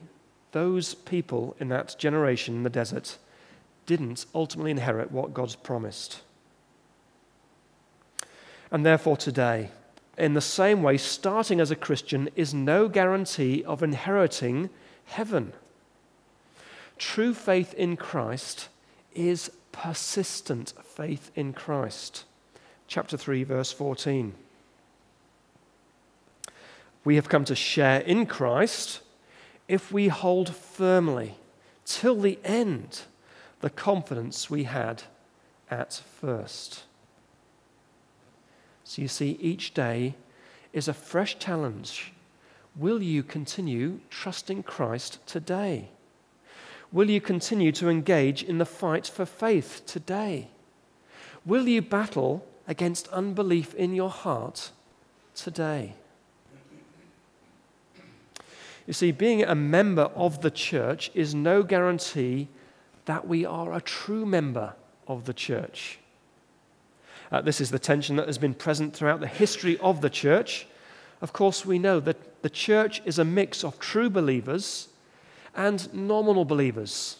those 0.51 0.95
people 0.95 1.55
in 1.59 1.67
that 1.69 1.95
generation 1.97 2.55
in 2.55 2.63
the 2.63 2.69
desert 2.69 3.17
didn't 3.85 4.25
ultimately 4.33 4.71
inherit 4.71 5.11
what 5.11 5.33
God's 5.33 5.55
promised. 5.55 6.21
And 8.71 8.85
therefore, 8.85 9.17
today, 9.17 9.69
in 10.17 10.33
the 10.33 10.41
same 10.41 10.81
way, 10.81 10.97
starting 10.97 11.59
as 11.59 11.71
a 11.71 11.75
Christian 11.75 12.29
is 12.35 12.53
no 12.53 12.87
guarantee 12.87 13.63
of 13.65 13.83
inheriting 13.83 14.69
heaven. 15.05 15.53
True 16.97 17.33
faith 17.33 17.73
in 17.73 17.97
Christ 17.97 18.69
is 19.13 19.51
persistent 19.71 20.73
faith 20.83 21.31
in 21.35 21.51
Christ. 21.51 22.23
Chapter 22.87 23.17
3, 23.17 23.43
verse 23.43 23.71
14. 23.71 24.33
We 27.05 27.15
have 27.15 27.29
come 27.29 27.45
to 27.45 27.55
share 27.55 28.01
in 28.01 28.25
Christ 28.25 29.01
if 29.67 29.91
we 29.91 30.07
hold 30.07 30.53
firmly 30.53 31.35
till 31.85 32.19
the 32.19 32.39
end 32.43 33.03
the 33.61 33.69
confidence 33.69 34.49
we 34.49 34.63
had 34.63 35.03
at 35.69 36.01
first. 36.19 36.83
So 38.83 39.01
you 39.01 39.07
see, 39.07 39.37
each 39.39 39.73
day 39.73 40.15
is 40.73 40.87
a 40.87 40.93
fresh 40.93 41.37
challenge. 41.39 42.11
Will 42.75 43.01
you 43.01 43.23
continue 43.23 43.99
trusting 44.09 44.63
Christ 44.63 45.25
today? 45.27 45.89
Will 46.91 47.09
you 47.09 47.21
continue 47.21 47.71
to 47.73 47.89
engage 47.89 48.43
in 48.43 48.57
the 48.57 48.65
fight 48.65 49.07
for 49.07 49.25
faith 49.25 49.83
today? 49.85 50.49
Will 51.45 51.67
you 51.67 51.81
battle 51.81 52.45
against 52.67 53.07
unbelief 53.09 53.75
in 53.75 53.93
your 53.93 54.09
heart 54.09 54.71
today? 55.35 55.93
You 58.87 58.93
see, 58.93 59.11
being 59.11 59.43
a 59.43 59.55
member 59.55 60.03
of 60.15 60.41
the 60.41 60.51
church 60.51 61.09
is 61.13 61.33
no 61.33 61.63
guarantee 61.63 62.47
that 63.05 63.27
we 63.27 63.45
are 63.45 63.73
a 63.73 63.81
true 63.81 64.25
member 64.25 64.73
of 65.07 65.25
the 65.25 65.33
church. 65.33 65.99
Uh, 67.31 67.41
this 67.41 67.59
is 67.59 67.71
the 67.71 67.79
tension 67.79 68.15
that 68.15 68.27
has 68.27 68.37
been 68.37 68.53
present 68.53 68.95
throughout 68.95 69.19
the 69.19 69.27
history 69.27 69.77
of 69.79 70.01
the 70.01 70.09
church. 70.09 70.67
Of 71.21 71.33
course, 71.33 71.65
we 71.65 71.79
know 71.79 71.99
that 71.99 72.43
the 72.43 72.49
church 72.49 73.01
is 73.05 73.17
a 73.17 73.25
mix 73.25 73.63
of 73.63 73.79
true 73.79 74.09
believers 74.09 74.89
and 75.55 75.91
nominal 75.93 76.45
believers. 76.45 77.17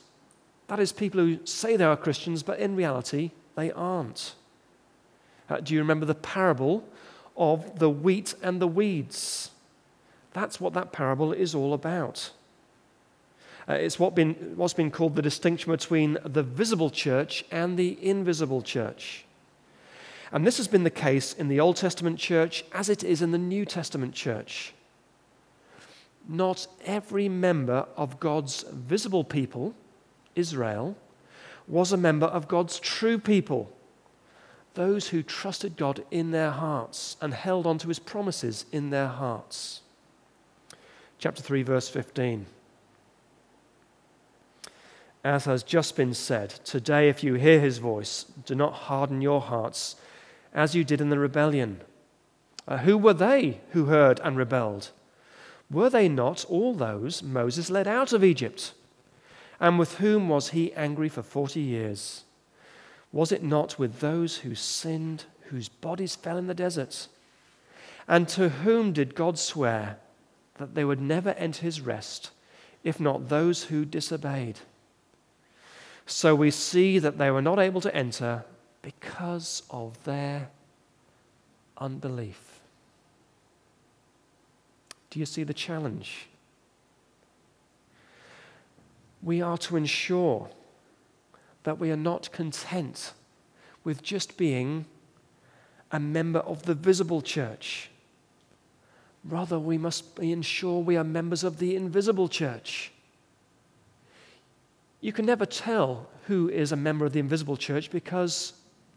That 0.67 0.79
is, 0.79 0.91
people 0.91 1.19
who 1.21 1.45
say 1.45 1.75
they 1.75 1.83
are 1.83 1.97
Christians, 1.97 2.43
but 2.43 2.59
in 2.59 2.75
reality, 2.75 3.31
they 3.55 3.71
aren't. 3.71 4.33
Uh, 5.49 5.57
do 5.57 5.73
you 5.73 5.79
remember 5.79 6.05
the 6.05 6.15
parable 6.15 6.83
of 7.37 7.79
the 7.79 7.89
wheat 7.89 8.33
and 8.41 8.61
the 8.61 8.67
weeds? 8.67 9.51
That's 10.35 10.59
what 10.59 10.73
that 10.73 10.91
parable 10.91 11.31
is 11.31 11.55
all 11.55 11.73
about. 11.73 12.31
Uh, 13.69 13.75
it's 13.75 13.97
what 13.97 14.13
been, 14.13 14.33
what's 14.57 14.73
been 14.73 14.91
called 14.91 15.15
the 15.15 15.21
distinction 15.21 15.71
between 15.71 16.17
the 16.25 16.43
visible 16.43 16.89
church 16.89 17.45
and 17.51 17.79
the 17.79 17.97
invisible 18.05 18.61
church. 18.61 19.23
And 20.33 20.45
this 20.45 20.57
has 20.57 20.67
been 20.67 20.83
the 20.83 20.89
case 20.89 21.31
in 21.31 21.47
the 21.47 21.61
Old 21.61 21.77
Testament 21.77 22.19
church 22.19 22.65
as 22.73 22.89
it 22.89 23.01
is 23.01 23.21
in 23.21 23.31
the 23.31 23.37
New 23.37 23.63
Testament 23.63 24.13
church. 24.13 24.73
Not 26.27 26.67
every 26.83 27.29
member 27.29 27.85
of 27.95 28.19
God's 28.19 28.65
visible 28.73 29.23
people, 29.23 29.73
Israel, 30.35 30.97
was 31.65 31.93
a 31.93 31.97
member 31.97 32.25
of 32.25 32.49
God's 32.49 32.77
true 32.77 33.19
people, 33.19 33.71
those 34.73 35.07
who 35.07 35.23
trusted 35.23 35.77
God 35.77 36.03
in 36.11 36.31
their 36.31 36.51
hearts 36.51 37.15
and 37.21 37.33
held 37.33 37.65
on 37.65 37.77
to 37.77 37.87
his 37.87 37.99
promises 37.99 38.65
in 38.73 38.89
their 38.89 39.07
hearts 39.07 39.79
chapter 41.17 41.41
3, 41.41 41.63
verse 41.63 41.89
15. 41.89 42.45
As 45.23 45.45
has 45.45 45.63
just 45.63 45.95
been 45.95 46.13
said, 46.13 46.51
today, 46.63 47.09
if 47.09 47.23
you 47.23 47.33
hear 47.33 47.59
his 47.59 47.79
voice, 47.79 48.25
do 48.45 48.53
not 48.53 48.73
harden 48.73 49.21
your 49.21 49.41
hearts 49.41 49.95
as 50.53 50.75
you 50.75 50.83
did 50.83 51.01
in 51.01 51.09
the 51.09 51.17
rebellion. 51.17 51.81
Uh, 52.67 52.77
who 52.77 52.97
were 52.97 53.13
they 53.13 53.59
who 53.71 53.85
heard 53.85 54.19
and 54.23 54.37
rebelled? 54.37 54.91
Were 55.69 55.89
they 55.89 56.07
not 56.07 56.45
all 56.45 56.73
those 56.73 57.23
Moses 57.23 57.69
led 57.69 57.87
out 57.87 58.13
of 58.13 58.23
Egypt? 58.23 58.73
And 59.59 59.79
with 59.79 59.95
whom 59.95 60.29
was 60.29 60.49
he 60.49 60.73
angry 60.73 61.09
for 61.09 61.23
40 61.23 61.59
years? 61.59 62.23
Was 63.11 63.31
it 63.31 63.43
not 63.43 63.79
with 63.79 63.99
those 63.99 64.37
who 64.37 64.53
sinned, 64.55 65.25
whose 65.49 65.69
bodies 65.69 66.15
fell 66.15 66.37
in 66.37 66.47
the 66.47 66.53
desert? 66.53 67.07
And 68.07 68.27
to 68.29 68.49
whom 68.49 68.93
did 68.93 69.15
God 69.15 69.39
swear? 69.39 69.97
That 70.57 70.75
they 70.75 70.85
would 70.85 71.01
never 71.01 71.31
enter 71.31 71.61
his 71.61 71.81
rest, 71.81 72.31
if 72.83 72.99
not 72.99 73.29
those 73.29 73.65
who 73.65 73.85
disobeyed. 73.85 74.59
So 76.05 76.35
we 76.35 76.51
see 76.51 76.99
that 76.99 77.17
they 77.17 77.31
were 77.31 77.41
not 77.41 77.59
able 77.59 77.81
to 77.81 77.95
enter 77.95 78.45
because 78.81 79.63
of 79.69 80.03
their 80.03 80.49
unbelief. 81.77 82.59
Do 85.09 85.19
you 85.19 85.25
see 85.25 85.43
the 85.43 85.53
challenge? 85.53 86.27
We 89.23 89.41
are 89.41 89.57
to 89.59 89.75
ensure 89.75 90.49
that 91.63 91.79
we 91.79 91.89
are 91.89 91.97
not 91.97 92.31
content 92.31 93.13
with 93.83 94.03
just 94.03 94.37
being 94.37 94.85
a 95.91 95.99
member 95.99 96.39
of 96.39 96.63
the 96.63 96.75
visible 96.75 97.21
church 97.21 97.89
Rather, 99.27 99.57
we 99.57 99.77
must 99.77 100.19
ensure 100.19 100.79
we 100.79 100.97
are 100.97 101.03
members 101.03 101.43
of 101.43 101.57
the 101.57 101.75
invisible 101.75 102.27
church. 102.27 102.91
You 105.01 105.11
can 105.11 105.25
never 105.25 105.45
tell 105.45 106.07
who 106.27 106.49
is 106.49 106.71
a 106.71 106.75
member 106.75 107.05
of 107.05 107.13
the 107.13 107.19
invisible 107.19 107.57
church 107.57 107.91
because 107.91 108.53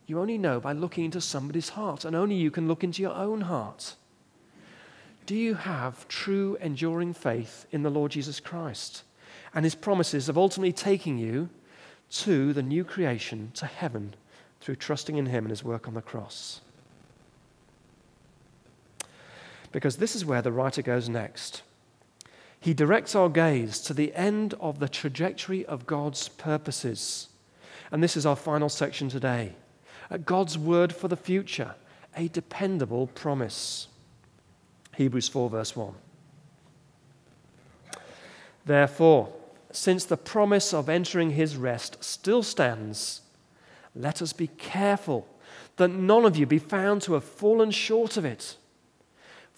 you 0.06 0.18
only 0.18 0.38
know 0.38 0.60
by 0.60 0.72
looking 0.72 1.04
into 1.04 1.20
somebody's 1.20 1.70
heart, 1.70 2.04
and 2.04 2.16
only 2.16 2.34
you 2.34 2.50
can 2.50 2.68
look 2.68 2.82
into 2.82 3.02
your 3.02 3.14
own 3.14 3.42
heart. 3.42 3.94
Do 5.26 5.34
you 5.34 5.54
have 5.54 6.08
true, 6.08 6.56
enduring 6.60 7.12
faith 7.12 7.66
in 7.70 7.82
the 7.82 7.90
Lord 7.90 8.12
Jesus 8.12 8.40
Christ 8.40 9.02
and 9.54 9.64
his 9.64 9.74
promises 9.74 10.28
of 10.28 10.38
ultimately 10.38 10.72
taking 10.72 11.18
you 11.18 11.50
to 12.10 12.54
the 12.54 12.62
new 12.62 12.84
creation, 12.84 13.50
to 13.54 13.66
heaven, 13.66 14.14
through 14.60 14.76
trusting 14.76 15.16
in 15.16 15.26
him 15.26 15.44
and 15.44 15.50
his 15.50 15.62
work 15.62 15.86
on 15.86 15.92
the 15.92 16.00
cross? 16.00 16.62
Because 19.72 19.96
this 19.96 20.16
is 20.16 20.24
where 20.24 20.42
the 20.42 20.52
writer 20.52 20.82
goes 20.82 21.08
next. 21.08 21.62
He 22.60 22.74
directs 22.74 23.14
our 23.14 23.28
gaze 23.28 23.78
to 23.80 23.94
the 23.94 24.14
end 24.14 24.54
of 24.60 24.78
the 24.78 24.88
trajectory 24.88 25.64
of 25.66 25.86
God's 25.86 26.28
purposes. 26.28 27.28
And 27.90 28.02
this 28.02 28.16
is 28.16 28.26
our 28.26 28.36
final 28.36 28.68
section 28.68 29.08
today 29.08 29.54
God's 30.24 30.56
word 30.56 30.94
for 30.94 31.08
the 31.08 31.16
future, 31.16 31.74
a 32.16 32.28
dependable 32.28 33.08
promise. 33.08 33.88
Hebrews 34.96 35.28
4, 35.28 35.50
verse 35.50 35.76
1. 35.76 35.94
Therefore, 38.64 39.32
since 39.70 40.04
the 40.04 40.16
promise 40.16 40.74
of 40.74 40.88
entering 40.88 41.30
his 41.30 41.56
rest 41.56 42.02
still 42.02 42.42
stands, 42.42 43.20
let 43.94 44.20
us 44.22 44.32
be 44.32 44.46
careful 44.46 45.26
that 45.76 45.88
none 45.88 46.24
of 46.24 46.36
you 46.36 46.46
be 46.46 46.58
found 46.58 47.02
to 47.02 47.14
have 47.14 47.24
fallen 47.24 47.70
short 47.70 48.16
of 48.16 48.24
it. 48.24 48.56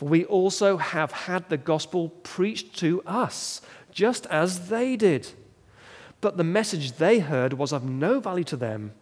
For 0.00 0.08
we 0.08 0.24
also 0.24 0.78
have 0.78 1.12
had 1.12 1.50
the 1.50 1.58
gospel 1.58 2.08
preached 2.08 2.74
to 2.78 3.02
us, 3.04 3.60
just 3.92 4.24
as 4.28 4.70
they 4.70 4.96
did. 4.96 5.28
But 6.22 6.38
the 6.38 6.42
message 6.42 6.92
they 6.92 7.18
heard 7.18 7.52
was 7.52 7.70
of 7.70 7.84
no 7.84 8.18
value 8.18 8.44
to 8.44 8.56
them, 8.56 8.92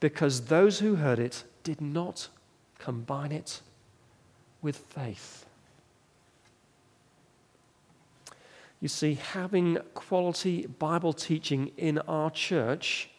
because 0.00 0.46
those 0.46 0.80
who 0.80 0.96
heard 0.96 1.20
it 1.20 1.44
did 1.62 1.80
not 1.80 2.26
combine 2.80 3.30
it 3.30 3.60
with 4.62 4.78
faith. 4.78 5.46
You 8.80 8.88
see, 8.88 9.14
having 9.14 9.78
quality 9.94 10.66
Bible 10.66 11.12
teaching 11.12 11.70
in 11.76 11.98
our 12.00 12.32
church 12.32 13.10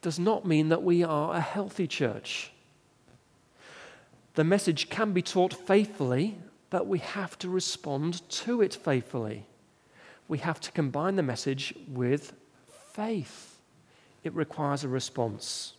does 0.00 0.20
not 0.20 0.46
mean 0.46 0.68
that 0.68 0.84
we 0.84 1.02
are 1.02 1.34
a 1.34 1.40
healthy 1.40 1.88
church. 1.88 2.52
The 4.34 4.44
message 4.44 4.90
can 4.90 5.12
be 5.12 5.22
taught 5.22 5.54
faithfully, 5.54 6.38
but 6.70 6.86
we 6.86 6.98
have 6.98 7.38
to 7.38 7.48
respond 7.48 8.28
to 8.30 8.62
it 8.62 8.74
faithfully. 8.74 9.46
We 10.26 10.38
have 10.38 10.60
to 10.62 10.72
combine 10.72 11.16
the 11.16 11.22
message 11.22 11.72
with 11.86 12.32
faith. 12.92 13.60
It 14.24 14.34
requires 14.34 14.82
a 14.82 14.88
response. 14.88 15.74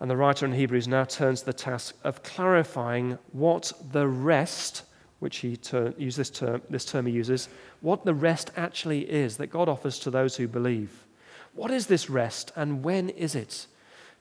And 0.00 0.10
the 0.10 0.16
writer 0.16 0.44
in 0.44 0.52
Hebrews 0.52 0.88
now 0.88 1.04
turns 1.04 1.40
to 1.40 1.46
the 1.46 1.52
task 1.52 1.94
of 2.04 2.22
clarifying 2.22 3.18
what 3.30 3.72
the 3.92 4.08
rest, 4.08 4.82
which 5.20 5.38
he 5.38 5.56
ter- 5.56 5.94
use 5.96 6.16
this 6.16 6.28
term, 6.28 6.60
this 6.68 6.84
term 6.84 7.06
he 7.06 7.12
uses, 7.12 7.48
what 7.80 8.04
the 8.04 8.12
rest 8.12 8.50
actually 8.56 9.08
is 9.10 9.36
that 9.36 9.46
God 9.46 9.68
offers 9.68 9.98
to 10.00 10.10
those 10.10 10.36
who 10.36 10.48
believe. 10.48 11.06
What 11.54 11.70
is 11.70 11.86
this 11.86 12.10
rest 12.10 12.52
and 12.56 12.82
when 12.82 13.10
is 13.10 13.34
it? 13.34 13.66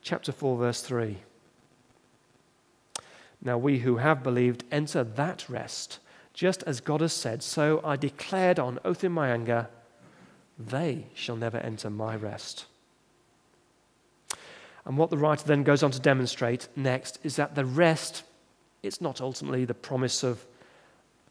Chapter 0.03 0.31
4, 0.31 0.57
verse 0.57 0.81
3. 0.83 1.17
Now 3.41 3.57
we 3.57 3.79
who 3.79 3.97
have 3.97 4.23
believed 4.23 4.63
enter 4.71 5.03
that 5.03 5.49
rest, 5.49 5.99
just 6.33 6.63
as 6.63 6.79
God 6.79 7.01
has 7.01 7.13
said, 7.13 7.41
So 7.41 7.81
I 7.83 7.95
declared 7.95 8.59
on 8.59 8.79
oath 8.85 9.03
in 9.03 9.11
my 9.11 9.29
anger, 9.29 9.67
they 10.57 11.07
shall 11.13 11.35
never 11.35 11.57
enter 11.57 11.89
my 11.89 12.15
rest. 12.15 12.65
And 14.85 14.97
what 14.97 15.09
the 15.09 15.17
writer 15.17 15.45
then 15.45 15.63
goes 15.63 15.83
on 15.83 15.91
to 15.91 15.99
demonstrate 15.99 16.67
next 16.75 17.19
is 17.23 17.35
that 17.35 17.55
the 17.55 17.65
rest, 17.65 18.23
it's 18.83 19.01
not 19.01 19.21
ultimately 19.21 19.65
the 19.65 19.73
promise 19.73 20.23
of 20.23 20.45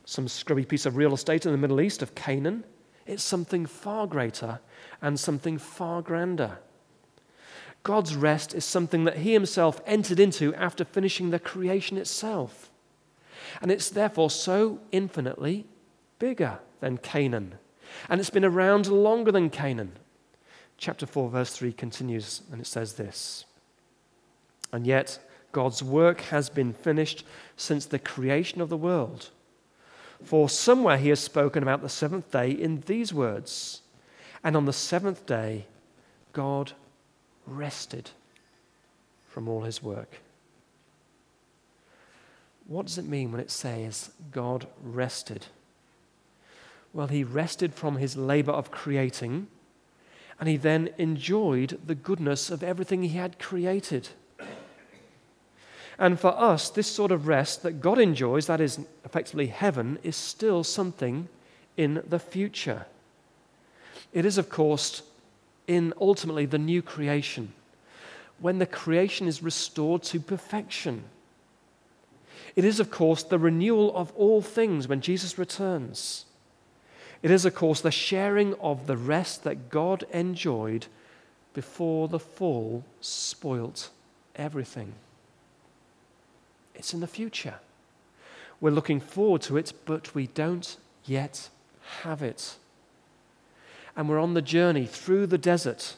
some 0.04 0.28
scrubby 0.28 0.64
piece 0.64 0.86
of 0.86 0.96
real 0.96 1.14
estate 1.14 1.46
in 1.46 1.52
the 1.52 1.58
Middle 1.58 1.80
East 1.80 2.02
of 2.02 2.14
Canaan. 2.14 2.64
It's 3.06 3.22
something 3.22 3.66
far 3.66 4.06
greater 4.06 4.60
and 5.02 5.18
something 5.18 5.58
far 5.58 6.02
grander. 6.02 6.58
God's 7.82 8.14
rest 8.14 8.54
is 8.54 8.64
something 8.64 9.04
that 9.04 9.18
He 9.18 9.32
Himself 9.32 9.80
entered 9.86 10.20
into 10.20 10.54
after 10.54 10.84
finishing 10.84 11.30
the 11.30 11.38
creation 11.38 11.96
itself. 11.96 12.70
And 13.60 13.70
it's 13.70 13.90
therefore 13.90 14.30
so 14.30 14.80
infinitely 14.92 15.66
bigger 16.18 16.58
than 16.80 16.98
Canaan. 16.98 17.54
And 18.08 18.20
it's 18.20 18.30
been 18.30 18.44
around 18.44 18.86
longer 18.86 19.32
than 19.32 19.50
Canaan. 19.50 19.92
Chapter 20.76 21.06
4, 21.06 21.28
verse 21.28 21.52
3 21.52 21.72
continues, 21.72 22.42
and 22.50 22.60
it 22.60 22.66
says 22.66 22.94
this 22.94 23.44
And 24.72 24.86
yet, 24.86 25.18
God's 25.52 25.82
work 25.82 26.20
has 26.22 26.48
been 26.48 26.72
finished 26.72 27.24
since 27.56 27.84
the 27.86 27.98
creation 27.98 28.60
of 28.60 28.68
the 28.68 28.76
world. 28.76 29.30
For 30.22 30.48
somewhere 30.48 30.98
he 30.98 31.08
has 31.08 31.20
spoken 31.20 31.62
about 31.62 31.82
the 31.82 31.88
seventh 31.88 32.30
day 32.30 32.50
in 32.50 32.82
these 32.86 33.12
words 33.12 33.82
And 34.44 34.56
on 34.56 34.66
the 34.66 34.72
seventh 34.72 35.26
day, 35.26 35.66
God 36.32 36.72
rested 37.46 38.10
from 39.28 39.48
all 39.48 39.62
his 39.62 39.82
work. 39.82 40.20
What 42.66 42.86
does 42.86 42.98
it 42.98 43.04
mean 43.04 43.32
when 43.32 43.40
it 43.40 43.50
says 43.50 44.10
God 44.30 44.66
rested? 44.82 45.46
Well, 46.92 47.08
he 47.08 47.24
rested 47.24 47.74
from 47.74 47.96
his 47.96 48.16
labor 48.16 48.52
of 48.52 48.70
creating, 48.70 49.48
and 50.38 50.48
he 50.48 50.56
then 50.56 50.90
enjoyed 50.98 51.78
the 51.86 51.94
goodness 51.94 52.50
of 52.50 52.62
everything 52.62 53.02
he 53.02 53.16
had 53.16 53.38
created. 53.38 54.08
And 55.98 56.18
for 56.18 56.36
us, 56.38 56.70
this 56.70 56.86
sort 56.86 57.12
of 57.12 57.28
rest 57.28 57.62
that 57.62 57.80
God 57.80 57.98
enjoys, 57.98 58.46
that 58.46 58.60
is 58.60 58.80
effectively 59.04 59.48
heaven, 59.48 59.98
is 60.02 60.16
still 60.16 60.64
something 60.64 61.28
in 61.76 62.02
the 62.08 62.18
future. 62.18 62.86
It 64.12 64.24
is, 64.24 64.38
of 64.38 64.48
course, 64.48 65.02
in 65.70 65.94
ultimately 66.00 66.46
the 66.46 66.58
new 66.58 66.82
creation, 66.82 67.52
when 68.40 68.58
the 68.58 68.66
creation 68.66 69.28
is 69.28 69.40
restored 69.40 70.02
to 70.02 70.18
perfection. 70.18 71.04
It 72.56 72.64
is, 72.64 72.80
of 72.80 72.90
course, 72.90 73.22
the 73.22 73.38
renewal 73.38 73.96
of 73.96 74.12
all 74.16 74.42
things 74.42 74.88
when 74.88 75.00
Jesus 75.00 75.38
returns. 75.38 76.24
It 77.22 77.30
is, 77.30 77.44
of 77.44 77.54
course, 77.54 77.80
the 77.80 77.92
sharing 77.92 78.54
of 78.54 78.88
the 78.88 78.96
rest 78.96 79.44
that 79.44 79.70
God 79.70 80.04
enjoyed 80.12 80.86
before 81.54 82.08
the 82.08 82.18
fall 82.18 82.84
spoilt 83.00 83.90
everything. 84.34 84.94
It's 86.74 86.92
in 86.92 86.98
the 86.98 87.06
future. 87.06 87.60
We're 88.60 88.70
looking 88.70 88.98
forward 88.98 89.42
to 89.42 89.56
it, 89.56 89.72
but 89.84 90.16
we 90.16 90.26
don't 90.26 90.76
yet 91.04 91.48
have 92.02 92.24
it. 92.24 92.56
And 94.00 94.08
we're 94.08 94.18
on 94.18 94.32
the 94.32 94.40
journey 94.40 94.86
through 94.86 95.26
the 95.26 95.36
desert. 95.36 95.94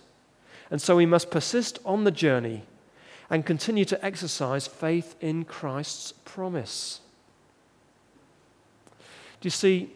And 0.73 0.83
so 0.83 0.97
we 0.97 1.07
must 1.07 1.31
persist 1.31 1.79
on 1.85 2.03
the 2.03 2.11
journey 2.11 2.65
and 3.31 3.47
continue 3.47 3.85
to 3.85 4.05
exercise 4.05 4.67
faith 4.67 5.15
in 5.21 5.45
Christ's 5.45 6.11
promise. 6.25 6.99
Do 9.41 9.47
you 9.47 9.51
see, 9.51 9.93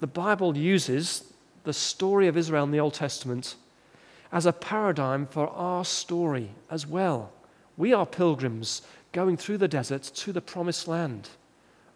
the 0.00 0.06
Bible 0.06 0.54
uses 0.54 1.32
the 1.64 1.72
story 1.72 2.28
of 2.28 2.36
Israel 2.36 2.64
in 2.64 2.72
the 2.72 2.80
Old 2.80 2.92
Testament 2.92 3.54
as 4.30 4.44
a 4.44 4.52
paradigm 4.52 5.26
for 5.26 5.48
our 5.48 5.82
story 5.82 6.50
as 6.70 6.86
well. 6.86 7.32
We 7.78 7.94
are 7.94 8.04
pilgrims 8.04 8.82
going 9.12 9.38
through 9.38 9.56
the 9.56 9.66
desert 9.66 10.02
to 10.02 10.30
the 10.30 10.42
promised 10.42 10.86
land, 10.86 11.30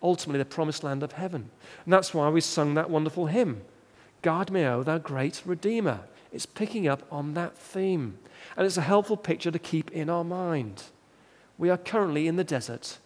ultimately, 0.03 0.39
the 0.39 0.47
promised 0.47 0.83
land 0.83 1.03
of 1.03 1.13
heaven. 1.13 1.51
And 1.85 1.93
that's 1.93 2.15
why 2.15 2.31
we 2.31 2.41
sung 2.41 2.73
that 2.73 2.89
wonderful 2.89 3.27
hymn 3.27 3.61
Guard 4.23 4.51
me, 4.51 4.65
O 4.65 4.83
thou 4.83 4.99
great 4.99 5.43
Redeemer. 5.45 6.01
It's 6.33 6.47
picking 6.47 6.87
up 6.87 7.03
on 7.11 7.35
that 7.35 7.57
theme. 7.57 8.19
And 8.57 8.67
it's 8.67 8.77
a 8.77 8.83
helpful 8.83 9.17
picture 9.17 9.51
to 9.51 9.59
keep 9.59 9.91
in 9.91 10.09
our 10.09 10.25
mind. 10.25 10.85
We 11.59 11.71
are 11.71 11.79
currently 11.79 12.27
in 12.27 12.37
the 12.37 12.45
desert. 12.45 12.99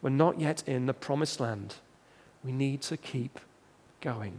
We're 0.00 0.10
not 0.10 0.40
yet 0.40 0.62
in 0.66 0.86
the 0.86 0.94
promised 0.94 1.40
land. 1.40 1.76
We 2.42 2.52
need 2.52 2.82
to 2.82 2.96
keep 2.96 3.38
going, 4.00 4.38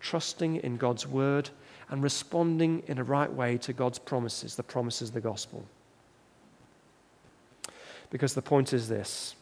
trusting 0.00 0.56
in 0.56 0.76
God's 0.76 1.06
word 1.06 1.50
and 1.88 2.02
responding 2.02 2.82
in 2.86 2.98
a 2.98 3.04
right 3.04 3.32
way 3.32 3.56
to 3.58 3.72
God's 3.72 3.98
promises, 3.98 4.56
the 4.56 4.62
promises 4.62 5.08
of 5.08 5.14
the 5.14 5.20
gospel. 5.20 5.64
Because 8.10 8.34
the 8.34 8.42
point 8.42 8.72
is 8.72 8.88
this 8.88 9.34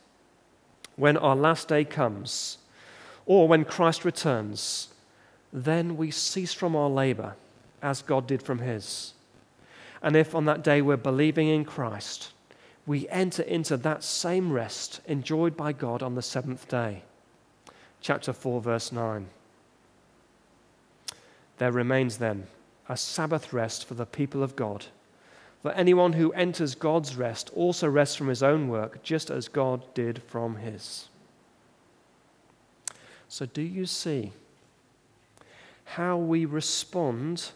when 0.97 1.17
our 1.17 1.37
last 1.37 1.69
day 1.69 1.85
comes, 1.85 2.59
or 3.27 3.49
when 3.49 3.65
Christ 3.65 4.05
returns, 4.05 4.89
then 5.57 5.97
we 5.97 6.11
cease 6.11 6.53
from 6.53 6.77
our 6.77 6.89
labor 6.89 7.35
as 7.83 8.03
God 8.03 8.27
did 8.27 8.43
from 8.43 8.59
his. 8.59 9.15
And 10.03 10.15
if 10.15 10.35
on 10.35 10.45
that 10.45 10.63
day 10.63 10.83
we're 10.83 10.97
believing 10.97 11.49
in 11.49 11.65
Christ, 11.65 12.33
we 12.87 13.09
enter 13.09 13.43
into 13.43 13.77
that 13.79 14.05
same 14.05 14.53
rest 14.53 15.01
enjoyed 15.07 15.57
by 15.57 15.73
God 15.73 16.03
on 16.03 16.15
the 16.15 16.23
seventh 16.23 16.69
day. 16.69 17.03
Chapter 18.01 18.33
4, 18.33 18.61
verse 18.61 18.93
9. 18.93 19.27
There 21.59 21.73
remains 21.73 22.19
then 22.19 22.47
a 22.89 22.97
Sabbath 22.97 23.53
rest 23.53 23.87
for 23.87 23.95
the 23.95 24.07
people 24.07 24.43
of 24.43 24.55
God 24.55 24.87
for 25.67 25.73
anyone 25.73 26.13
who 26.13 26.31
enters 26.31 26.77
God's 26.77 27.17
rest 27.17 27.51
also 27.53 27.89
rests 27.89 28.15
from 28.15 28.29
his 28.29 28.41
own 28.41 28.69
work, 28.69 29.03
just 29.03 29.31
as 29.31 29.49
God 29.49 29.83
did 29.95 30.23
from 30.23 30.59
his. 30.59 31.09
So, 33.27 33.47
do 33.47 33.63
you 33.63 33.85
see 33.85 34.31
how 35.87 36.17
we 36.17 36.45
respond 36.45 37.51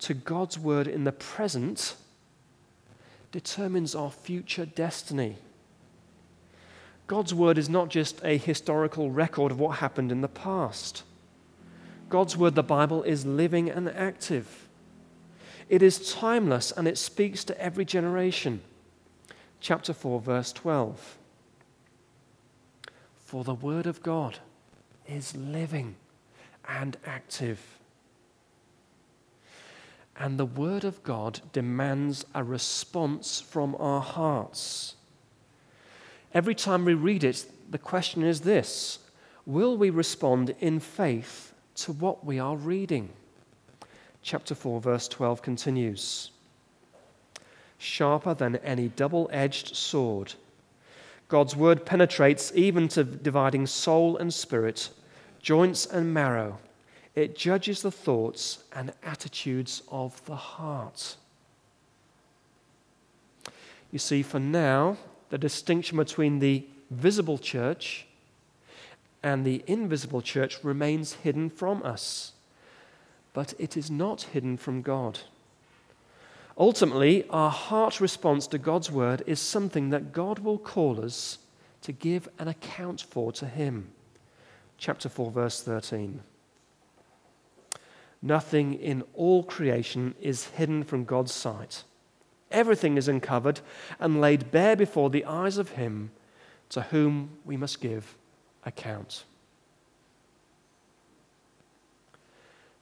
to 0.00 0.12
God's 0.12 0.58
word 0.58 0.86
in 0.86 1.04
the 1.04 1.12
present 1.12 1.94
determines 3.32 3.94
our 3.94 4.10
future 4.10 4.66
destiny? 4.66 5.36
God's 7.06 7.32
word 7.32 7.56
is 7.56 7.70
not 7.70 7.88
just 7.88 8.20
a 8.22 8.36
historical 8.36 9.10
record 9.10 9.50
of 9.50 9.58
what 9.58 9.78
happened 9.78 10.12
in 10.12 10.20
the 10.20 10.28
past. 10.28 11.04
God's 12.10 12.36
word, 12.36 12.54
the 12.54 12.62
Bible, 12.62 13.02
is 13.02 13.24
living 13.24 13.70
and 13.70 13.88
active. 13.88 14.68
It 15.68 15.82
is 15.82 16.12
timeless 16.12 16.72
and 16.72 16.88
it 16.88 16.98
speaks 16.98 17.44
to 17.44 17.60
every 17.60 17.84
generation. 17.84 18.60
Chapter 19.60 19.92
4, 19.92 20.20
verse 20.20 20.52
12. 20.52 21.18
For 23.24 23.44
the 23.44 23.54
Word 23.54 23.86
of 23.86 24.02
God 24.02 24.38
is 25.06 25.36
living 25.36 25.96
and 26.68 26.96
active. 27.06 27.78
And 30.16 30.38
the 30.38 30.44
Word 30.44 30.84
of 30.84 31.02
God 31.02 31.40
demands 31.52 32.24
a 32.34 32.44
response 32.44 33.40
from 33.40 33.76
our 33.78 34.00
hearts. 34.00 34.96
Every 36.34 36.54
time 36.54 36.84
we 36.84 36.94
read 36.94 37.24
it, 37.24 37.46
the 37.70 37.78
question 37.78 38.22
is 38.22 38.42
this 38.42 38.98
Will 39.46 39.76
we 39.76 39.90
respond 39.90 40.54
in 40.60 40.80
faith 40.80 41.54
to 41.76 41.92
what 41.92 42.24
we 42.24 42.38
are 42.38 42.56
reading? 42.56 43.10
Chapter 44.22 44.54
4, 44.54 44.80
verse 44.80 45.08
12 45.08 45.40
continues 45.40 46.30
Sharper 47.78 48.34
than 48.34 48.56
any 48.56 48.88
double 48.88 49.30
edged 49.32 49.74
sword 49.74 50.34
God's 51.28 51.54
word 51.54 51.84
penetrates 51.84 52.50
even 52.54 52.88
to 52.88 53.04
dividing 53.04 53.66
soul 53.66 54.16
and 54.16 54.32
spirit, 54.32 54.88
joints 55.40 55.86
and 55.86 56.12
marrow. 56.12 56.58
It 57.14 57.36
judges 57.36 57.82
the 57.82 57.90
thoughts 57.90 58.64
and 58.72 58.92
attitudes 59.02 59.82
of 59.90 60.24
the 60.26 60.36
heart. 60.36 61.16
You 63.90 63.98
see, 63.98 64.22
for 64.22 64.38
now, 64.38 64.96
the 65.30 65.38
distinction 65.38 65.96
between 65.96 66.38
the 66.38 66.64
visible 66.90 67.38
church 67.38 68.06
and 69.22 69.44
the 69.44 69.62
invisible 69.66 70.22
church 70.22 70.62
remains 70.62 71.14
hidden 71.14 71.50
from 71.50 71.82
us, 71.82 72.32
but 73.32 73.54
it 73.58 73.76
is 73.76 73.90
not 73.90 74.22
hidden 74.22 74.56
from 74.56 74.82
God. 74.82 75.20
Ultimately, 76.56 77.24
our 77.30 77.50
heart 77.50 78.00
response 78.00 78.46
to 78.48 78.58
God's 78.58 78.90
word 78.90 79.22
is 79.26 79.40
something 79.40 79.90
that 79.90 80.12
God 80.12 80.40
will 80.40 80.58
call 80.58 81.04
us 81.04 81.38
to 81.82 81.92
give 81.92 82.28
an 82.38 82.48
account 82.48 83.00
for 83.00 83.30
to 83.32 83.46
Him. 83.46 83.90
Chapter 84.78 85.08
4, 85.08 85.30
verse 85.32 85.60
13. 85.62 86.20
Nothing 88.22 88.74
in 88.74 89.02
all 89.14 89.42
creation 89.42 90.14
is 90.20 90.46
hidden 90.46 90.84
from 90.84 91.04
God's 91.04 91.32
sight. 91.32 91.84
Everything 92.50 92.96
is 92.96 93.08
uncovered 93.08 93.60
and 94.00 94.20
laid 94.20 94.50
bare 94.50 94.76
before 94.76 95.10
the 95.10 95.24
eyes 95.24 95.58
of 95.58 95.70
Him 95.70 96.10
to 96.70 96.82
whom 96.82 97.30
we 97.44 97.56
must 97.56 97.80
give 97.80 98.16
account. 98.64 99.24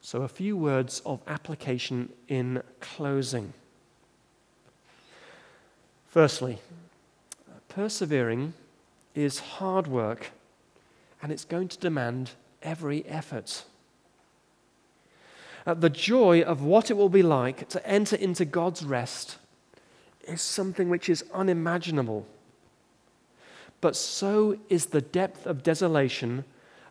So, 0.01 0.21
a 0.21 0.27
few 0.27 0.55
words 0.55 1.01
of 1.05 1.19
application 1.27 2.09
in 2.27 2.63
closing. 2.79 3.53
Firstly, 6.05 6.59
persevering 7.67 8.53
is 9.13 9.39
hard 9.39 9.87
work 9.87 10.31
and 11.21 11.31
it's 11.31 11.45
going 11.45 11.67
to 11.67 11.77
demand 11.77 12.31
every 12.61 13.05
effort. 13.05 13.63
Uh, 15.65 15.73
the 15.73 15.89
joy 15.89 16.41
of 16.41 16.61
what 16.61 16.89
it 16.89 16.95
will 16.95 17.09
be 17.09 17.23
like 17.23 17.67
to 17.69 17.85
enter 17.85 18.15
into 18.15 18.45
God's 18.45 18.85
rest 18.85 19.37
is 20.27 20.41
something 20.41 20.89
which 20.89 21.09
is 21.09 21.23
unimaginable. 21.33 22.25
But 23.81 23.95
so 23.95 24.57
is 24.69 24.87
the 24.87 25.01
depth 25.01 25.45
of 25.45 25.63
desolation 25.63 26.45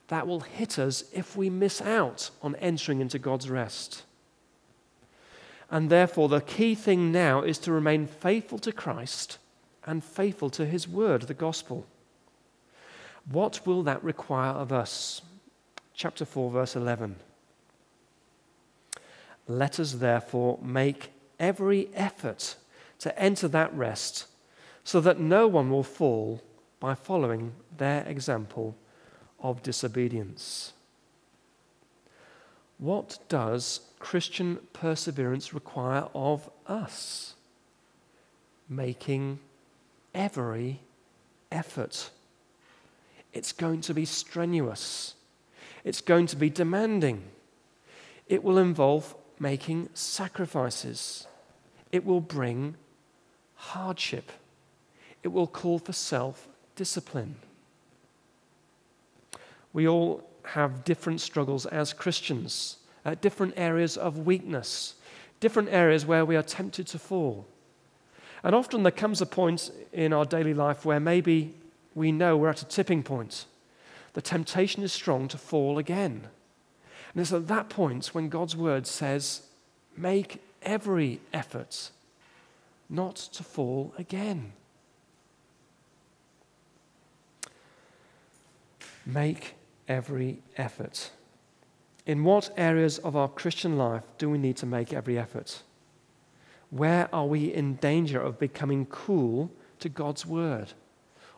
that 0.09 0.27
will 0.27 0.41
hit 0.41 0.79
us 0.79 1.05
if 1.13 1.37
we 1.37 1.51
miss 1.51 1.83
out 1.83 2.31
on 2.43 2.55
entering 2.57 3.01
into 3.01 3.19
God's 3.19 3.51
rest. 3.51 4.05
And 5.71 5.91
therefore, 5.91 6.29
the 6.29 6.41
key 6.41 6.75
thing 6.75 7.11
now 7.11 7.43
is 7.43 7.59
to 7.61 7.73
remain 7.73 8.07
faithful 8.07 8.59
to 8.59 8.73
Christ 8.73 9.39
and 9.85 10.05
faithful 10.05 10.51
to 10.51 10.67
his 10.67 10.87
word, 10.87 11.23
the 11.23 11.35
gospel. 11.35 11.87
What 13.31 13.67
will 13.67 13.83
that 13.83 14.03
require 14.05 14.53
of 14.53 14.73
us? 14.73 15.23
Chapter 15.95 16.25
4, 16.25 16.51
verse 16.51 16.77
11. 16.77 17.17
Let 19.49 19.81
us 19.81 19.93
therefore 19.95 20.59
make 20.63 21.11
every 21.39 21.89
effort 21.95 22.57
to 23.01 23.19
enter 23.19 23.49
that 23.49 23.75
rest, 23.75 24.27
so 24.85 25.01
that 25.01 25.19
no 25.19 25.47
one 25.47 25.71
will 25.71 25.83
fall 25.83 26.43
by 26.81 26.95
following 26.95 27.53
their 27.77 28.05
example 28.07 28.77
of 29.41 29.63
disobedience. 29.63 30.73
What 32.79 33.19
does 33.29 33.81
Christian 33.99 34.59
perseverance 34.73 35.53
require 35.55 36.09
of 36.15 36.49
us? 36.67 37.35
Making 38.69 39.41
every 40.15 40.81
effort. 41.51 42.11
It's 43.37 43.53
going 43.53 43.83
to 43.83 43.93
be 43.93 44.07
strenuous, 44.07 45.13
it's 45.85 46.01
going 46.01 46.27
to 46.29 46.37
be 46.37 46.49
demanding. 46.49 47.23
It 48.29 48.43
will 48.43 48.57
involve 48.57 49.15
making 49.39 49.91
sacrifices, 49.93 51.27
it 51.93 52.07
will 52.07 52.23
bring 52.23 52.77
hardship, 53.55 54.33
it 55.23 55.29
will 55.29 55.47
call 55.47 55.79
for 55.79 55.93
self 55.93 56.49
discipline. 56.77 57.37
We 59.75 59.87
all 59.87 60.27
have 60.45 60.85
different 60.85 61.21
struggles 61.21 61.67
as 61.67 61.93
Christians, 61.93 62.79
uh, 63.05 63.17
different 63.21 63.53
areas 63.59 63.99
of 63.99 64.21
weakness, 64.21 64.95
different 65.41 65.69
areas 65.69 66.07
where 66.07 66.25
we 66.25 66.37
are 66.37 66.43
tempted 66.43 66.87
to 66.87 66.99
fall. 66.99 67.47
And 68.43 68.55
often 68.55 68.83
there 68.83 68.93
comes 68.93 69.21
a 69.21 69.27
point 69.27 69.71
in 69.93 70.15
our 70.15 70.25
daily 70.25 70.55
life 70.55 70.87
where 70.87 71.01
maybe 71.01 71.53
we 71.97 72.13
know 72.13 72.37
we're 72.37 72.51
at 72.51 72.63
a 72.63 72.67
tipping 72.67 73.03
point. 73.03 73.47
The 74.13 74.21
temptation 74.21 74.83
is 74.83 74.93
strong 74.93 75.29
to 75.29 75.39
fall 75.39 75.79
again. 75.79 76.29
And 77.13 77.23
it's 77.23 77.33
at 77.33 77.49
that 77.49 77.71
point 77.71 78.09
when 78.09 78.29
God's 78.29 78.55
word 78.55 78.87
says, 78.87 79.43
make 79.97 80.43
every 80.63 81.21
effort 81.33 81.91
not 82.91 83.17
to 83.17 83.43
fall 83.43 83.95
again. 83.99 84.53
Make 89.07 89.55
every 89.89 90.43
effort. 90.59 91.11
In 92.05 92.25
what 92.25 92.51
areas 92.59 92.99
of 92.99 93.17
our 93.17 93.29
Christian 93.29 93.79
life 93.79 94.05
do 94.19 94.29
we 94.29 94.37
need 94.37 94.59
to 94.59 94.67
make 94.67 94.93
every 94.93 95.19
effort? 95.19 95.63
Where 96.69 97.09
are 97.11 97.27
we 97.27 97.53
in 97.53 97.77
danger 97.77 98.21
of 98.21 98.39
becoming 98.39 98.85
cool 98.87 99.51
to 99.79 99.89
God's 99.89 100.27
word 100.27 100.75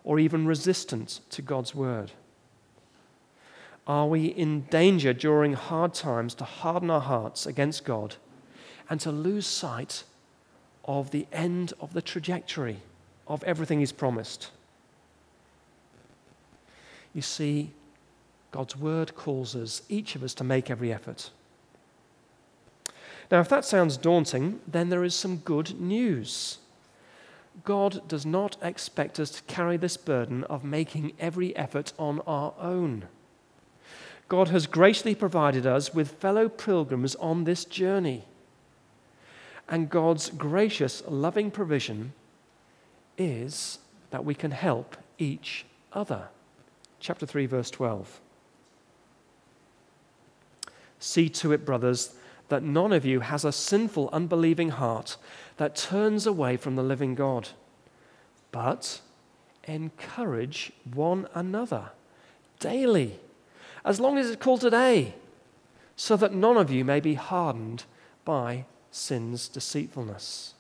or 0.05 0.19
even 0.19 0.47
resistant 0.47 1.21
to 1.31 1.43
God's 1.43 1.75
word? 1.75 2.13
Are 3.87 4.07
we 4.07 4.27
in 4.27 4.63
danger 4.63 5.13
during 5.13 5.55
hard 5.55 5.95
times 5.95 6.35
to 6.35 6.45
harden 6.45 6.91
our 6.91 7.01
hearts 7.01 7.47
against 7.47 7.85
God 7.85 8.17
and 8.91 9.01
to 9.01 9.11
lose 9.11 9.47
sight 9.47 10.05
of 10.85 11.11
the 11.11 11.27
end 11.33 11.73
of 11.81 11.95
the 11.95 12.03
trajectory 12.03 12.79
of 13.27 13.43
everything 13.45 13.81
He's 13.81 13.93
promised? 13.93 14.51
You 17.15 17.23
see, 17.23 17.73
God's 18.51 18.77
word 18.77 19.15
calls 19.15 19.57
us, 19.57 19.83
each 19.89 20.15
of 20.15 20.23
us, 20.23 20.35
to 20.35 20.45
make 20.45 20.71
every 20.71 20.93
effort. 20.93 21.31
Now, 23.31 23.41
if 23.41 23.49
that 23.49 23.65
sounds 23.65 23.97
daunting, 23.97 24.61
then 24.67 24.89
there 24.89 25.05
is 25.05 25.15
some 25.15 25.39
good 25.39 25.81
news. 25.81 26.59
God 27.65 28.07
does 28.09 28.25
not 28.25 28.57
expect 28.63 29.19
us 29.19 29.31
to 29.31 29.43
carry 29.43 29.77
this 29.77 29.97
burden 29.97 30.45
of 30.45 30.65
making 30.65 31.13
every 31.19 31.57
effort 31.57 31.93
on 31.99 32.21
our 32.27 32.55
own. 32.61 33.07
God 34.29 34.49
has 34.49 34.67
graciously 34.67 35.15
provided 35.15 35.67
us 35.67 35.95
with 35.95 36.13
fellow 36.13 36.49
pilgrims 36.49 37.15
on 37.17 37.45
this 37.45 37.65
journey. 37.65 38.25
And 39.69 39.91
God's 39.91 40.31
gracious, 40.31 41.03
loving 41.09 41.51
provision 41.51 42.13
is 43.17 43.79
that 44.11 44.25
we 44.25 44.35
can 44.35 44.51
help 44.51 44.97
each 45.19 45.67
other. 45.93 46.29
Chapter 47.01 47.27
3, 47.27 47.47
verse 47.47 47.71
12. 47.71 48.21
See 50.99 51.29
to 51.29 51.53
it, 51.53 51.65
brothers, 51.65 52.15
that 52.49 52.63
none 52.63 52.93
of 52.93 53.05
you 53.05 53.21
has 53.21 53.45
a 53.45 53.53
sinful, 53.53 54.09
unbelieving 54.13 54.71
heart 54.71 55.17
that 55.59 55.77
turns 55.77 56.27
away 56.27 56.57
from 56.57 56.77
the 56.77 56.83
living 56.83 57.15
God, 57.15 57.51
but 58.51 59.01
encourage 59.65 60.73
one 60.95 61.29
another 61.35 61.91
daily, 62.59 63.21
as 63.85 64.01
long 64.01 64.19
as 64.19 64.31
it's 64.31 64.43
called 64.43 64.61
today, 64.61 65.15
so 65.97 66.17
that 66.17 66.33
none 66.33 66.57
of 66.57 66.71
you 66.71 66.85
may 66.85 67.01
be 67.01 67.15
hardened 67.15 67.85
by 68.25 68.65
sin's 68.91 69.49
deceitfulness. 69.49 70.55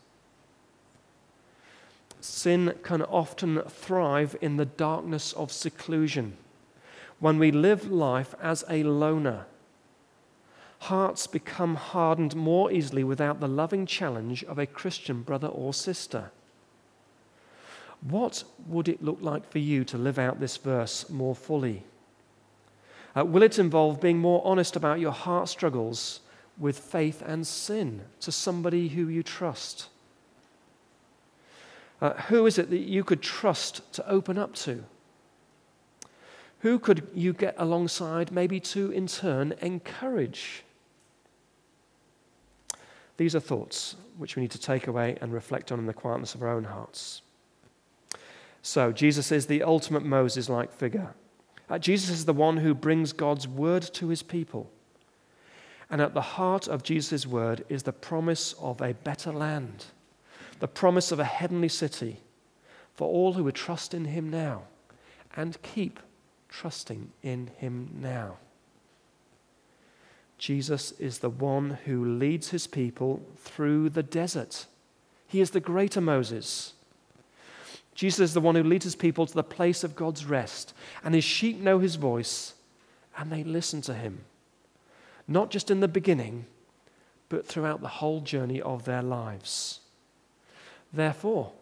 Sin 2.20 2.74
can 2.82 3.02
often 3.02 3.62
thrive 3.62 4.36
in 4.40 4.56
the 4.56 4.66
darkness 4.66 5.32
of 5.32 5.52
seclusion 5.52 6.36
when 7.20 7.38
we 7.38 7.50
live 7.50 7.90
life 7.90 8.34
as 8.42 8.64
a 8.68 8.82
loner 8.82 9.46
Hearts 10.80 11.26
become 11.26 11.74
hardened 11.74 12.36
more 12.36 12.70
easily 12.70 13.04
without 13.04 13.40
the 13.40 13.48
loving 13.48 13.84
challenge 13.84 14.44
of 14.44 14.58
a 14.58 14.66
Christian 14.66 15.22
brother 15.22 15.48
or 15.48 15.74
sister. 15.74 16.30
What 18.00 18.44
would 18.66 18.88
it 18.88 19.02
look 19.02 19.18
like 19.20 19.50
for 19.50 19.58
you 19.58 19.84
to 19.84 19.98
live 19.98 20.18
out 20.18 20.38
this 20.38 20.56
verse 20.56 21.10
more 21.10 21.34
fully? 21.34 21.82
Uh, 23.16 23.24
will 23.24 23.42
it 23.42 23.58
involve 23.58 24.00
being 24.00 24.18
more 24.18 24.40
honest 24.44 24.76
about 24.76 25.00
your 25.00 25.12
heart 25.12 25.48
struggles 25.48 26.20
with 26.56 26.78
faith 26.78 27.22
and 27.26 27.46
sin 27.46 28.02
to 28.20 28.30
somebody 28.30 28.88
who 28.88 29.08
you 29.08 29.22
trust? 29.22 29.88
Uh, 32.00 32.12
who 32.14 32.46
is 32.46 32.58
it 32.58 32.70
that 32.70 32.78
you 32.78 33.02
could 33.02 33.22
trust 33.22 33.92
to 33.92 34.08
open 34.08 34.38
up 34.38 34.54
to? 34.54 34.84
Who 36.60 36.78
could 36.78 37.08
you 37.14 37.32
get 37.32 37.54
alongside, 37.58 38.30
maybe 38.30 38.60
to 38.60 38.90
in 38.90 39.06
turn 39.06 39.54
encourage? 39.60 40.64
These 43.18 43.34
are 43.34 43.40
thoughts 43.40 43.96
which 44.16 44.34
we 44.34 44.42
need 44.42 44.52
to 44.52 44.60
take 44.60 44.86
away 44.86 45.18
and 45.20 45.32
reflect 45.32 45.70
on 45.70 45.78
in 45.78 45.86
the 45.86 45.92
quietness 45.92 46.34
of 46.34 46.42
our 46.42 46.48
own 46.48 46.64
hearts. 46.64 47.22
So, 48.62 48.90
Jesus 48.90 49.30
is 49.30 49.46
the 49.46 49.62
ultimate 49.62 50.04
Moses 50.04 50.48
like 50.48 50.72
figure. 50.72 51.14
Uh, 51.68 51.78
Jesus 51.78 52.10
is 52.10 52.24
the 52.24 52.32
one 52.32 52.56
who 52.56 52.74
brings 52.74 53.12
God's 53.12 53.46
word 53.46 53.82
to 53.94 54.08
his 54.08 54.22
people. 54.22 54.70
And 55.90 56.00
at 56.00 56.14
the 56.14 56.20
heart 56.20 56.68
of 56.68 56.82
Jesus' 56.82 57.26
word 57.26 57.64
is 57.68 57.82
the 57.82 57.92
promise 57.92 58.54
of 58.60 58.80
a 58.80 58.94
better 58.94 59.32
land, 59.32 59.86
the 60.60 60.68
promise 60.68 61.12
of 61.12 61.18
a 61.20 61.24
heavenly 61.24 61.68
city 61.68 62.20
for 62.94 63.08
all 63.08 63.34
who 63.34 63.44
would 63.44 63.54
trust 63.54 63.94
in 63.94 64.06
him 64.06 64.28
now 64.28 64.62
and 65.36 65.60
keep 65.62 66.00
trusting 66.48 67.10
in 67.22 67.50
him 67.56 67.90
now. 68.00 68.36
Jesus 70.38 70.92
is 70.92 71.18
the 71.18 71.30
one 71.30 71.78
who 71.84 72.04
leads 72.04 72.50
his 72.50 72.66
people 72.66 73.22
through 73.36 73.90
the 73.90 74.02
desert. 74.02 74.66
He 75.26 75.40
is 75.40 75.50
the 75.50 75.60
greater 75.60 76.00
Moses. 76.00 76.74
Jesus 77.94 78.20
is 78.20 78.34
the 78.34 78.40
one 78.40 78.54
who 78.54 78.62
leads 78.62 78.84
his 78.84 78.94
people 78.94 79.26
to 79.26 79.34
the 79.34 79.42
place 79.42 79.82
of 79.82 79.96
God's 79.96 80.24
rest, 80.24 80.72
and 81.02 81.14
his 81.14 81.24
sheep 81.24 81.58
know 81.58 81.80
his 81.80 81.96
voice 81.96 82.54
and 83.18 83.32
they 83.32 83.42
listen 83.42 83.82
to 83.82 83.94
him. 83.94 84.20
Not 85.26 85.50
just 85.50 85.70
in 85.70 85.80
the 85.80 85.88
beginning, 85.88 86.46
but 87.28 87.46
throughout 87.46 87.82
the 87.82 87.88
whole 87.88 88.20
journey 88.20 88.62
of 88.62 88.84
their 88.84 89.02
lives. 89.02 89.80
Therefore, 90.92 91.52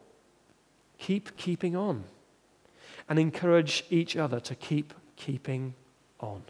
keep 0.99 1.37
keeping 1.37 1.75
on 1.75 2.05
and 3.09 3.19
encourage 3.19 3.85
each 3.91 4.17
other 4.17 4.39
to 4.41 4.55
keep 4.55 4.93
keeping 5.17 5.75
on. 6.21 6.43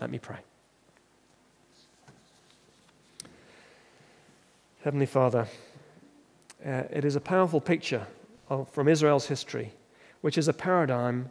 Let 0.00 0.10
me 0.10 0.18
pray. 0.18 0.38
Heavenly 4.82 5.04
Father, 5.04 5.46
uh, 6.64 6.84
it 6.90 7.04
is 7.04 7.14
a 7.14 7.20
powerful 7.20 7.60
picture 7.60 8.06
of, 8.48 8.66
from 8.70 8.88
Israel's 8.88 9.26
history, 9.26 9.74
which 10.22 10.38
is 10.38 10.48
a 10.48 10.54
paradigm 10.54 11.28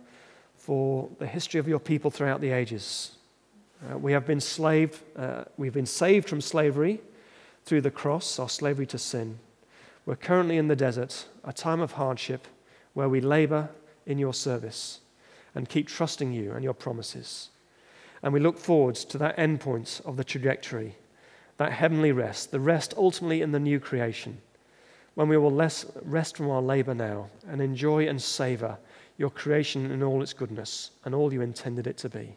for 0.55 1.09
the 1.17 1.25
history 1.25 1.59
of 1.59 1.67
your 1.67 1.79
people 1.79 2.11
throughout 2.11 2.41
the 2.41 2.51
ages. 2.51 3.13
Uh, 3.89 3.97
we 3.97 4.11
have 4.11 4.27
been 4.27 4.39
slaved, 4.39 5.01
uh, 5.15 5.45
we've 5.57 5.73
been 5.73 5.87
saved 5.87 6.29
from 6.29 6.41
slavery 6.41 7.01
through 7.65 7.81
the 7.81 7.89
cross, 7.89 8.37
our 8.37 8.49
slavery 8.49 8.85
to 8.85 8.99
sin. 8.99 9.39
We're 10.05 10.15
currently 10.15 10.57
in 10.57 10.67
the 10.67 10.75
desert, 10.75 11.25
a 11.43 11.51
time 11.51 11.81
of 11.81 11.93
hardship 11.93 12.47
where 12.93 13.09
we 13.09 13.19
labor 13.19 13.69
in 14.05 14.19
your 14.19 14.35
service 14.35 14.99
and 15.55 15.67
keep 15.67 15.87
trusting 15.87 16.33
you 16.33 16.51
and 16.51 16.63
your 16.63 16.75
promises. 16.75 17.49
And 18.21 18.31
we 18.31 18.41
look 18.41 18.59
forward 18.59 18.93
to 18.93 19.17
that 19.17 19.39
end 19.39 19.59
point 19.59 20.01
of 20.05 20.17
the 20.17 20.23
trajectory 20.23 20.97
that 21.59 21.73
heavenly 21.73 22.13
rest, 22.13 22.51
the 22.51 22.59
rest 22.59 22.93
ultimately 22.95 23.41
in 23.41 23.51
the 23.51 23.59
new 23.59 23.81
creation, 23.81 24.41
when 25.15 25.27
we 25.27 25.37
will 25.37 25.51
rest 25.51 26.37
from 26.37 26.49
our 26.49 26.61
labor 26.61 26.95
now 26.95 27.29
and 27.49 27.61
enjoy 27.61 28.07
and 28.07 28.21
savor 28.21 28.77
your 29.17 29.29
creation 29.29 29.91
in 29.91 30.01
all 30.01 30.23
its 30.23 30.31
goodness 30.31 30.91
and 31.03 31.13
all 31.13 31.33
you 31.33 31.41
intended 31.41 31.85
it 31.85 31.97
to 31.97 32.07
be. 32.07 32.33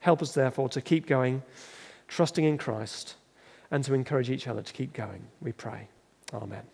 Help 0.00 0.20
us, 0.22 0.34
therefore, 0.34 0.68
to 0.68 0.80
keep 0.80 1.06
going, 1.06 1.40
trusting 2.08 2.44
in 2.44 2.58
Christ, 2.58 3.14
and 3.70 3.84
to 3.84 3.94
encourage 3.94 4.28
each 4.28 4.48
other 4.48 4.62
to 4.62 4.72
keep 4.72 4.92
going, 4.92 5.22
we 5.40 5.52
pray. 5.52 5.86
Amen. 6.34 6.64